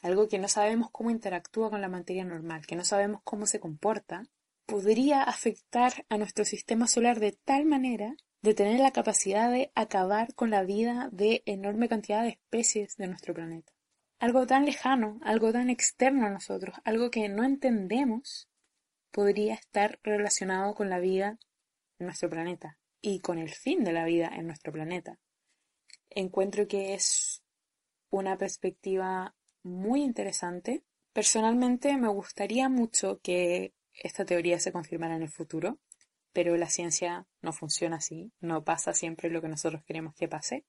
algo 0.00 0.28
que 0.28 0.38
no 0.38 0.46
sabemos 0.46 0.90
cómo 0.92 1.10
interactúa 1.10 1.70
con 1.70 1.80
la 1.80 1.88
materia 1.88 2.24
normal, 2.24 2.66
que 2.66 2.76
no 2.76 2.84
sabemos 2.84 3.20
cómo 3.24 3.46
se 3.46 3.58
comporta, 3.58 4.22
podría 4.64 5.24
afectar 5.24 6.06
a 6.08 6.18
nuestro 6.18 6.44
sistema 6.44 6.86
solar 6.86 7.18
de 7.18 7.32
tal 7.32 7.66
manera 7.66 8.14
de 8.42 8.54
tener 8.54 8.78
la 8.78 8.92
capacidad 8.92 9.50
de 9.50 9.72
acabar 9.74 10.34
con 10.34 10.50
la 10.50 10.62
vida 10.62 11.08
de 11.10 11.42
enorme 11.46 11.88
cantidad 11.88 12.22
de 12.22 12.28
especies 12.28 12.96
de 12.96 13.08
nuestro 13.08 13.34
planeta. 13.34 13.71
Algo 14.22 14.46
tan 14.46 14.64
lejano, 14.64 15.18
algo 15.24 15.50
tan 15.52 15.68
externo 15.68 16.26
a 16.26 16.30
nosotros, 16.30 16.76
algo 16.84 17.10
que 17.10 17.28
no 17.28 17.42
entendemos, 17.42 18.48
podría 19.10 19.54
estar 19.54 19.98
relacionado 20.04 20.76
con 20.76 20.88
la 20.88 21.00
vida 21.00 21.40
en 21.98 22.06
nuestro 22.06 22.30
planeta 22.30 22.78
y 23.00 23.18
con 23.18 23.38
el 23.38 23.50
fin 23.50 23.82
de 23.82 23.92
la 23.92 24.04
vida 24.04 24.30
en 24.32 24.46
nuestro 24.46 24.72
planeta. 24.72 25.18
Encuentro 26.08 26.68
que 26.68 26.94
es 26.94 27.42
una 28.10 28.38
perspectiva 28.38 29.34
muy 29.64 30.04
interesante. 30.04 30.84
Personalmente 31.12 31.96
me 31.96 32.06
gustaría 32.06 32.68
mucho 32.68 33.18
que 33.24 33.74
esta 33.92 34.24
teoría 34.24 34.60
se 34.60 34.70
confirmara 34.70 35.16
en 35.16 35.22
el 35.22 35.30
futuro, 35.30 35.80
pero 36.32 36.56
la 36.56 36.70
ciencia 36.70 37.26
no 37.40 37.52
funciona 37.52 37.96
así, 37.96 38.30
no 38.38 38.62
pasa 38.62 38.94
siempre 38.94 39.30
lo 39.30 39.42
que 39.42 39.48
nosotros 39.48 39.82
queremos 39.82 40.14
que 40.14 40.28
pase. 40.28 40.64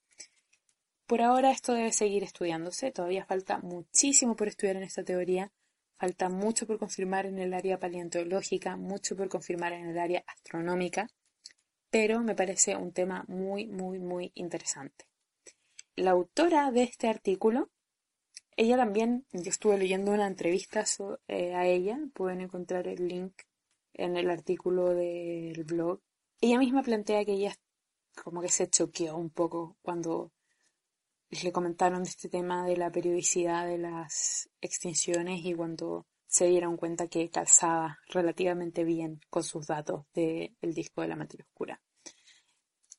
Por 1.05 1.21
ahora 1.21 1.51
esto 1.51 1.73
debe 1.73 1.91
seguir 1.91 2.23
estudiándose, 2.23 2.91
todavía 2.91 3.25
falta 3.25 3.59
muchísimo 3.59 4.35
por 4.35 4.47
estudiar 4.47 4.77
en 4.77 4.83
esta 4.83 5.03
teoría, 5.03 5.51
falta 5.97 6.29
mucho 6.29 6.65
por 6.65 6.79
confirmar 6.79 7.25
en 7.25 7.39
el 7.39 7.53
área 7.53 7.79
paleontológica, 7.79 8.77
mucho 8.77 9.15
por 9.15 9.29
confirmar 9.29 9.73
en 9.73 9.87
el 9.87 9.99
área 9.99 10.23
astronómica, 10.27 11.09
pero 11.89 12.21
me 12.21 12.35
parece 12.35 12.75
un 12.75 12.91
tema 12.91 13.25
muy, 13.27 13.67
muy, 13.67 13.99
muy 13.99 14.31
interesante. 14.33 15.05
La 15.95 16.11
autora 16.11 16.71
de 16.71 16.83
este 16.83 17.07
artículo, 17.07 17.69
ella 18.55 18.77
también, 18.77 19.25
yo 19.31 19.49
estuve 19.49 19.77
leyendo 19.77 20.11
una 20.11 20.27
entrevista 20.27 20.85
eh, 21.27 21.53
a 21.53 21.67
ella, 21.67 21.99
pueden 22.13 22.41
encontrar 22.41 22.87
el 22.87 23.07
link 23.07 23.33
en 23.93 24.17
el 24.17 24.29
artículo 24.29 24.95
del 24.95 25.63
blog. 25.65 26.01
Ella 26.41 26.57
misma 26.57 26.81
plantea 26.81 27.23
que 27.25 27.33
ella 27.33 27.55
como 28.15 28.41
que 28.41 28.49
se 28.49 28.67
choqueó 28.67 29.17
un 29.17 29.29
poco 29.29 29.77
cuando 29.81 30.31
le 31.29 31.51
comentaron 31.51 32.03
de 32.03 32.09
este 32.09 32.29
tema 32.29 32.65
de 32.65 32.77
la 32.77 32.91
periodicidad 32.91 33.65
de 33.67 33.77
las 33.77 34.49
extinciones 34.61 35.41
y 35.43 35.53
cuando 35.53 36.05
se 36.27 36.47
dieron 36.47 36.77
cuenta 36.77 37.07
que 37.07 37.29
calzaba 37.29 37.99
relativamente 38.07 38.83
bien 38.83 39.19
con 39.29 39.43
sus 39.43 39.67
datos 39.67 40.05
del 40.13 40.73
disco 40.73 41.01
de 41.01 41.07
la 41.07 41.15
materia 41.15 41.45
oscura. 41.45 41.81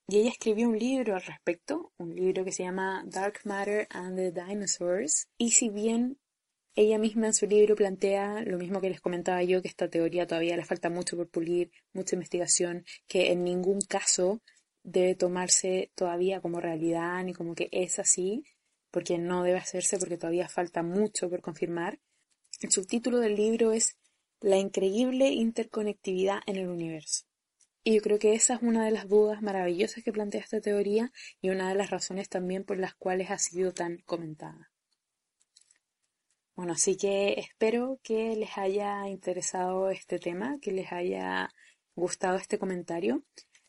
Y 0.06 0.18
ella 0.18 0.30
escribió 0.30 0.68
un 0.68 0.78
libro 0.78 1.14
al 1.14 1.22
respecto, 1.22 1.92
un 1.96 2.14
libro 2.14 2.44
que 2.44 2.52
se 2.52 2.62
llama 2.62 3.02
Dark 3.06 3.40
Matter 3.44 3.88
and 3.90 4.16
the 4.16 4.30
Dinosaurs. 4.30 5.28
Y 5.38 5.52
si 5.52 5.70
bien 5.70 6.18
ella 6.76 6.98
misma 6.98 7.28
en 7.28 7.34
su 7.34 7.46
libro 7.46 7.74
plantea 7.74 8.42
lo 8.42 8.58
mismo 8.58 8.80
que 8.80 8.90
les 8.90 9.00
comentaba 9.00 9.42
yo, 9.42 9.62
que 9.62 9.68
esta 9.68 9.88
teoría 9.88 10.26
todavía 10.26 10.56
le 10.56 10.64
falta 10.64 10.90
mucho 10.90 11.16
por 11.16 11.28
pulir, 11.28 11.70
mucha 11.92 12.16
investigación, 12.16 12.84
que 13.06 13.32
en 13.32 13.44
ningún 13.44 13.80
caso 13.80 14.42
debe 14.84 15.16
tomarse 15.16 15.90
todavía 15.96 16.40
como 16.40 16.60
realidad 16.60 17.24
ni 17.24 17.32
como 17.32 17.54
que 17.54 17.68
es 17.72 17.98
así, 17.98 18.44
porque 18.90 19.18
no 19.18 19.42
debe 19.42 19.58
hacerse 19.58 19.98
porque 19.98 20.18
todavía 20.18 20.48
falta 20.48 20.84
mucho 20.84 21.28
por 21.28 21.40
confirmar. 21.40 21.98
El 22.60 22.70
subtítulo 22.70 23.18
del 23.18 23.34
libro 23.34 23.72
es 23.72 23.96
La 24.40 24.58
increíble 24.58 25.30
interconectividad 25.30 26.40
en 26.46 26.56
el 26.56 26.68
universo. 26.68 27.24
Y 27.82 27.96
yo 27.96 28.02
creo 28.02 28.18
que 28.18 28.34
esa 28.34 28.54
es 28.54 28.62
una 28.62 28.84
de 28.84 28.92
las 28.92 29.08
dudas 29.08 29.42
maravillosas 29.42 30.04
que 30.04 30.12
plantea 30.12 30.40
esta 30.40 30.60
teoría 30.60 31.10
y 31.40 31.50
una 31.50 31.68
de 31.68 31.74
las 31.74 31.90
razones 31.90 32.28
también 32.28 32.64
por 32.64 32.78
las 32.78 32.94
cuales 32.94 33.30
ha 33.30 33.38
sido 33.38 33.72
tan 33.72 33.98
comentada. 34.06 34.70
Bueno, 36.54 36.74
así 36.74 36.96
que 36.96 37.34
espero 37.40 37.98
que 38.02 38.36
les 38.36 38.56
haya 38.56 39.08
interesado 39.08 39.90
este 39.90 40.18
tema, 40.18 40.58
que 40.62 40.70
les 40.70 40.92
haya 40.92 41.50
gustado 41.96 42.36
este 42.36 42.58
comentario. 42.58 43.24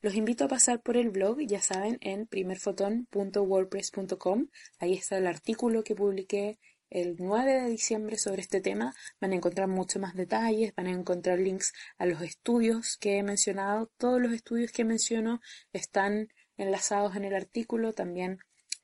Los 0.06 0.14
invito 0.14 0.46
a 0.46 0.48
pasar 0.48 0.82
por 0.84 0.98
el 0.98 1.10
blog, 1.10 1.40
ya 1.40 1.64
saben, 1.64 1.98
en 2.00 2.28
primerfoton.wordpress.com. 2.28 4.50
Ahí 4.78 4.94
está 4.94 5.18
el 5.18 5.26
artículo 5.26 5.84
que 5.84 5.96
publiqué 5.96 6.60
el 6.92 7.16
9 7.18 7.64
de 7.64 7.70
diciembre 7.72 8.20
sobre 8.20 8.44
este 8.44 8.62
tema. 8.62 8.94
Van 9.20 9.32
a 9.32 9.36
encontrar 9.38 9.68
mucho 9.68 10.00
más 10.00 10.14
detalles, 10.14 10.76
van 10.76 10.86
a 10.86 10.92
encontrar 10.92 11.40
links 11.40 11.74
a 11.98 12.06
los 12.06 12.22
estudios 12.22 12.98
que 12.98 13.18
he 13.18 13.24
mencionado. 13.24 13.90
Todos 13.98 14.22
los 14.22 14.32
estudios 14.32 14.72
que 14.72 14.86
menciono 14.86 15.42
están 15.74 16.28
enlazados 16.56 17.16
en 17.16 17.26
el 17.26 17.34
artículo, 17.34 17.94
también 17.94 18.38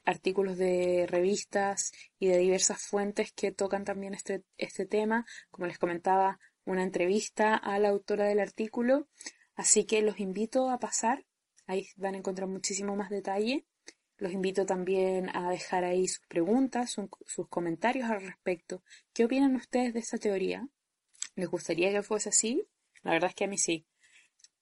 artículos 0.03 0.57
de 0.57 1.05
revistas 1.07 1.91
y 2.17 2.29
de 2.29 2.39
diversas 2.39 2.81
fuentes 2.81 3.31
que 3.31 3.51
tocan 3.51 3.83
también 3.83 4.15
este, 4.15 4.41
este 4.57 4.87
tema. 4.87 5.27
Como 5.51 5.67
les 5.67 5.77
comentaba, 5.77 6.39
una 6.65 6.81
entrevista 6.81 7.55
a 7.55 7.77
la 7.77 7.89
autora 7.89 8.25
del 8.25 8.39
artículo 8.39 9.07
Así 9.61 9.85
que 9.85 10.01
los 10.01 10.19
invito 10.19 10.71
a 10.71 10.79
pasar, 10.79 11.23
ahí 11.67 11.87
van 11.95 12.15
a 12.15 12.17
encontrar 12.17 12.49
muchísimo 12.49 12.95
más 12.95 13.11
detalle. 13.11 13.67
Los 14.17 14.31
invito 14.31 14.65
también 14.65 15.29
a 15.35 15.51
dejar 15.51 15.83
ahí 15.83 16.07
sus 16.07 16.25
preguntas, 16.25 16.95
sus 17.27 17.47
comentarios 17.47 18.09
al 18.09 18.23
respecto. 18.23 18.81
¿Qué 19.13 19.23
opinan 19.23 19.55
ustedes 19.55 19.93
de 19.93 19.99
esta 19.99 20.17
teoría? 20.17 20.67
¿Les 21.35 21.47
gustaría 21.47 21.91
que 21.91 22.01
fuese 22.01 22.29
así? 22.29 22.67
La 23.03 23.11
verdad 23.11 23.29
es 23.29 23.35
que 23.35 23.43
a 23.43 23.47
mí 23.47 23.59
sí. 23.59 23.85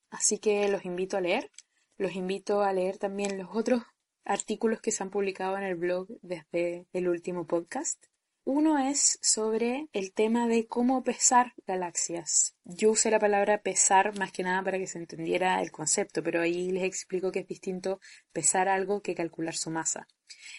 Así 0.10 0.38
que 0.38 0.68
los 0.68 0.84
invito 0.84 1.16
a 1.16 1.22
leer. 1.22 1.50
Los 1.96 2.14
invito 2.18 2.62
a 2.62 2.74
leer 2.74 2.98
también 2.98 3.38
los 3.38 3.48
otros 3.54 3.84
artículos 4.26 4.82
que 4.82 4.92
se 4.92 5.02
han 5.02 5.12
publicado 5.12 5.58
en 5.58 5.64
el 5.64 5.76
blog 5.76 6.10
desde 6.22 6.88
el 6.92 7.08
último 7.08 7.48
podcast. 7.48 8.04
Uno 8.46 8.80
es 8.80 9.20
sobre 9.22 9.90
el 9.94 10.12
tema 10.14 10.48
de 10.48 10.66
cómo 10.66 11.04
pesar 11.04 11.54
galaxias. 11.68 12.56
Yo 12.64 12.92
usé 12.92 13.12
la 13.12 13.20
palabra 13.20 13.62
pesar 13.62 14.18
más 14.18 14.32
que 14.32 14.44
nada 14.44 14.64
para 14.64 14.80
que 14.80 14.88
se 14.88 14.98
entendiera 14.98 15.62
el 15.62 15.72
concepto, 15.72 16.24
pero 16.24 16.42
ahí 16.42 16.72
les 16.72 16.84
explico 16.84 17.32
que 17.32 17.40
es 17.40 17.48
distinto 17.48 18.00
pesar 18.32 18.68
algo 18.68 19.02
que 19.02 19.14
calcular 19.14 19.56
su 19.56 19.70
masa. 19.70 20.08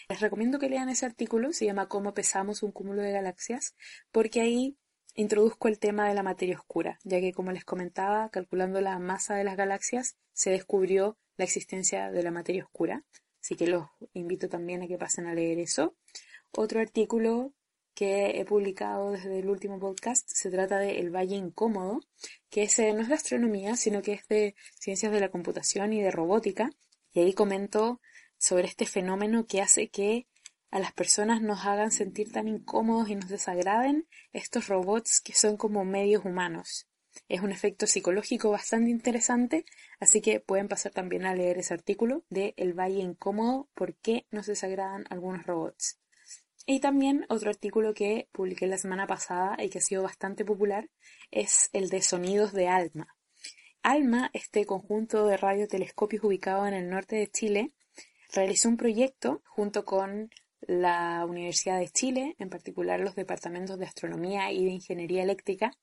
Les 0.09 0.21
recomiendo 0.21 0.59
que 0.59 0.69
lean 0.69 0.89
ese 0.89 1.05
artículo, 1.05 1.51
se 1.51 1.65
llama 1.65 1.89
Cómo 1.89 2.13
pesamos 2.13 2.63
un 2.63 2.71
cúmulo 2.71 3.01
de 3.01 3.11
galaxias, 3.11 3.75
porque 4.11 4.41
ahí 4.41 4.77
introduzco 5.15 5.67
el 5.67 5.79
tema 5.79 6.07
de 6.07 6.13
la 6.13 6.23
materia 6.23 6.57
oscura, 6.57 6.99
ya 7.03 7.19
que 7.19 7.33
como 7.33 7.51
les 7.51 7.65
comentaba, 7.65 8.29
calculando 8.29 8.79
la 8.79 8.99
masa 8.99 9.35
de 9.35 9.43
las 9.43 9.57
galaxias, 9.57 10.15
se 10.33 10.51
descubrió 10.51 11.17
la 11.35 11.45
existencia 11.45 12.11
de 12.11 12.23
la 12.23 12.31
materia 12.31 12.63
oscura. 12.63 13.03
Así 13.41 13.55
que 13.55 13.67
los 13.67 13.87
invito 14.13 14.47
también 14.47 14.83
a 14.83 14.87
que 14.87 14.97
pasen 14.97 15.25
a 15.25 15.33
leer 15.33 15.59
eso. 15.59 15.95
Otro 16.51 16.79
artículo 16.79 17.53
que 17.93 18.39
he 18.39 18.45
publicado 18.45 19.11
desde 19.11 19.39
el 19.39 19.49
último 19.49 19.79
podcast 19.79 20.29
se 20.29 20.49
trata 20.49 20.79
de 20.79 20.99
El 20.99 21.13
Valle 21.13 21.35
Incómodo, 21.35 22.01
que 22.49 22.63
ese 22.63 22.93
no 22.93 23.01
es 23.01 23.09
de 23.09 23.15
astronomía, 23.15 23.75
sino 23.75 24.01
que 24.01 24.13
es 24.13 24.27
de 24.27 24.55
ciencias 24.79 25.11
de 25.11 25.19
la 25.19 25.29
computación 25.29 25.93
y 25.93 26.01
de 26.01 26.11
robótica. 26.11 26.69
Y 27.13 27.19
ahí 27.19 27.33
comento 27.33 27.99
sobre 28.37 28.67
este 28.67 28.85
fenómeno 28.85 29.45
que 29.45 29.61
hace 29.61 29.89
que 29.89 30.27
a 30.71 30.79
las 30.79 30.93
personas 30.93 31.41
nos 31.41 31.65
hagan 31.65 31.91
sentir 31.91 32.31
tan 32.31 32.47
incómodos 32.47 33.09
y 33.09 33.15
nos 33.15 33.27
desagraden 33.27 34.07
estos 34.31 34.67
robots 34.67 35.19
que 35.19 35.33
son 35.33 35.57
como 35.57 35.83
medios 35.83 36.23
humanos. 36.23 36.87
Es 37.27 37.41
un 37.41 37.51
efecto 37.51 37.87
psicológico 37.87 38.51
bastante 38.51 38.89
interesante, 38.89 39.65
así 39.99 40.21
que 40.21 40.39
pueden 40.39 40.69
pasar 40.69 40.93
también 40.93 41.25
a 41.25 41.35
leer 41.35 41.57
ese 41.57 41.73
artículo 41.73 42.23
de 42.29 42.53
El 42.55 42.73
Valle 42.73 42.99
Incómodo, 42.99 43.69
por 43.73 43.95
qué 43.95 44.25
nos 44.31 44.45
desagradan 44.45 45.03
algunos 45.09 45.45
robots. 45.45 45.99
Y 46.65 46.79
también 46.79 47.25
otro 47.29 47.49
artículo 47.49 47.93
que 47.93 48.29
publiqué 48.31 48.67
la 48.67 48.77
semana 48.77 49.07
pasada 49.07 49.57
y 49.63 49.69
que 49.69 49.79
ha 49.79 49.81
sido 49.81 50.03
bastante 50.03 50.45
popular 50.45 50.89
es 51.31 51.69
el 51.73 51.89
de 51.89 52.01
Sonidos 52.01 52.53
de 52.53 52.67
Alma. 52.67 53.07
Alma, 53.81 54.29
este 54.33 54.65
conjunto 54.65 55.25
de 55.25 55.37
radiotelescopios 55.37 56.23
ubicado 56.23 56.67
en 56.67 56.75
el 56.75 56.87
norte 56.87 57.15
de 57.15 57.27
Chile, 57.27 57.73
realizó 58.31 58.69
un 58.69 58.77
proyecto 58.77 59.41
junto 59.47 59.85
con 59.85 60.29
la 60.61 61.25
Universidad 61.25 61.79
de 61.79 61.89
Chile, 61.89 62.35
en 62.37 62.51
particular 62.51 62.99
los 62.99 63.15
departamentos 63.15 63.79
de 63.79 63.87
Astronomía 63.87 64.51
y 64.51 64.63
de 64.63 64.71
Ingeniería 64.71 65.23
Eléctrica, 65.23 65.75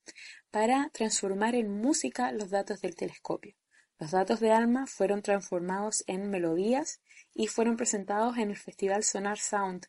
para 0.53 0.91
transformar 0.95 1.57
en 1.57 1.71
música 1.71 2.31
los 2.31 2.51
datos 2.51 2.81
del 2.81 2.95
telescopio. 2.95 3.57
Los 3.99 4.13
datos 4.13 4.39
de 4.39 4.53
ALMA 4.53 4.87
fueron 4.87 5.23
transformados 5.23 6.05
en 6.07 6.31
melodías 6.31 7.01
y 7.35 7.49
fueron 7.49 7.77
presentados 7.77 8.39
en 8.39 8.51
el 8.51 8.57
Festival 8.57 9.03
Sonar 9.03 9.39
Sound 9.39 9.89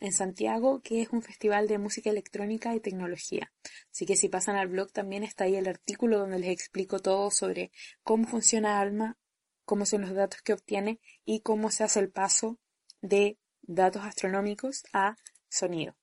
en 0.00 0.12
Santiago, 0.12 0.80
que 0.80 1.02
es 1.02 1.10
un 1.10 1.22
festival 1.22 1.68
de 1.68 1.78
música 1.78 2.10
electrónica 2.10 2.74
y 2.74 2.80
tecnología. 2.80 3.52
Así 3.92 4.06
que 4.06 4.16
si 4.16 4.28
pasan 4.28 4.56
al 4.56 4.68
blog 4.68 4.90
también 4.92 5.22
está 5.22 5.44
ahí 5.44 5.56
el 5.56 5.68
artículo 5.68 6.18
donde 6.18 6.38
les 6.38 6.50
explico 6.50 7.00
todo 7.00 7.30
sobre 7.30 7.70
cómo 8.02 8.26
funciona 8.26 8.80
Alma, 8.80 9.18
cómo 9.64 9.86
son 9.86 10.02
los 10.02 10.14
datos 10.14 10.42
que 10.42 10.54
obtiene 10.54 11.00
y 11.24 11.40
cómo 11.40 11.70
se 11.70 11.84
hace 11.84 12.00
el 12.00 12.10
paso 12.10 12.58
de 13.02 13.38
datos 13.62 14.02
astronómicos 14.02 14.84
a 14.92 15.16
sonido. 15.48 15.94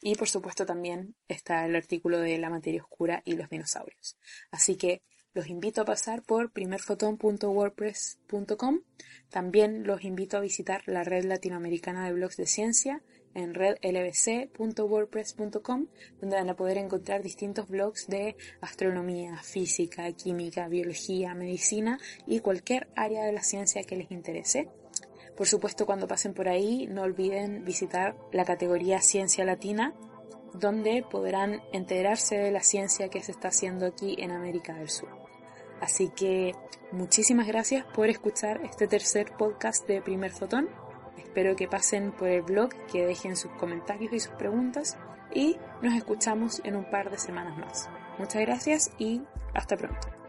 Y 0.00 0.14
por 0.14 0.28
supuesto 0.28 0.64
también 0.64 1.14
está 1.28 1.66
el 1.66 1.76
artículo 1.76 2.18
de 2.20 2.38
la 2.38 2.48
materia 2.48 2.82
oscura 2.82 3.20
y 3.24 3.34
los 3.34 3.50
dinosaurios. 3.50 4.16
Así 4.50 4.76
que 4.76 5.02
los 5.32 5.48
invito 5.48 5.80
a 5.82 5.84
pasar 5.84 6.22
por 6.22 6.50
primerfoton.wordpress.com. 6.52 8.80
También 9.28 9.86
los 9.86 10.02
invito 10.04 10.36
a 10.36 10.40
visitar 10.40 10.82
la 10.86 11.04
red 11.04 11.24
latinoamericana 11.24 12.04
de 12.06 12.12
blogs 12.12 12.36
de 12.36 12.46
ciencia 12.46 13.00
en 13.34 13.54
redlbc.wordpress.com, 13.54 15.86
donde 16.20 16.36
van 16.36 16.50
a 16.50 16.56
poder 16.56 16.78
encontrar 16.78 17.22
distintos 17.22 17.68
blogs 17.68 18.08
de 18.08 18.34
astronomía, 18.60 19.36
física, 19.38 20.10
química, 20.12 20.66
biología, 20.68 21.34
medicina 21.34 21.98
y 22.26 22.40
cualquier 22.40 22.88
área 22.96 23.24
de 23.24 23.32
la 23.32 23.42
ciencia 23.42 23.84
que 23.84 23.96
les 23.96 24.10
interese. 24.10 24.68
Por 25.36 25.46
supuesto, 25.46 25.86
cuando 25.86 26.08
pasen 26.08 26.34
por 26.34 26.48
ahí, 26.48 26.88
no 26.88 27.02
olviden 27.02 27.64
visitar 27.64 28.16
la 28.32 28.44
categoría 28.44 29.00
Ciencia 29.00 29.44
Latina, 29.44 29.94
donde 30.52 31.04
podrán 31.08 31.62
enterarse 31.72 32.36
de 32.36 32.50
la 32.50 32.62
ciencia 32.62 33.08
que 33.08 33.22
se 33.22 33.30
está 33.32 33.48
haciendo 33.48 33.86
aquí 33.86 34.16
en 34.18 34.32
América 34.32 34.74
del 34.74 34.90
Sur. 34.90 35.19
Así 35.80 36.08
que 36.08 36.54
muchísimas 36.92 37.46
gracias 37.46 37.84
por 37.86 38.08
escuchar 38.08 38.60
este 38.64 38.86
tercer 38.86 39.32
podcast 39.36 39.86
de 39.86 40.02
Primer 40.02 40.30
Fotón. 40.30 40.68
Espero 41.16 41.56
que 41.56 41.68
pasen 41.68 42.12
por 42.12 42.28
el 42.28 42.42
blog, 42.42 42.70
que 42.92 43.06
dejen 43.06 43.36
sus 43.36 43.52
comentarios 43.52 44.12
y 44.12 44.20
sus 44.20 44.32
preguntas 44.34 44.96
y 45.32 45.56
nos 45.82 45.94
escuchamos 45.94 46.60
en 46.64 46.76
un 46.76 46.84
par 46.90 47.10
de 47.10 47.18
semanas 47.18 47.56
más. 47.56 47.88
Muchas 48.18 48.42
gracias 48.42 48.90
y 48.98 49.22
hasta 49.54 49.76
pronto. 49.76 50.19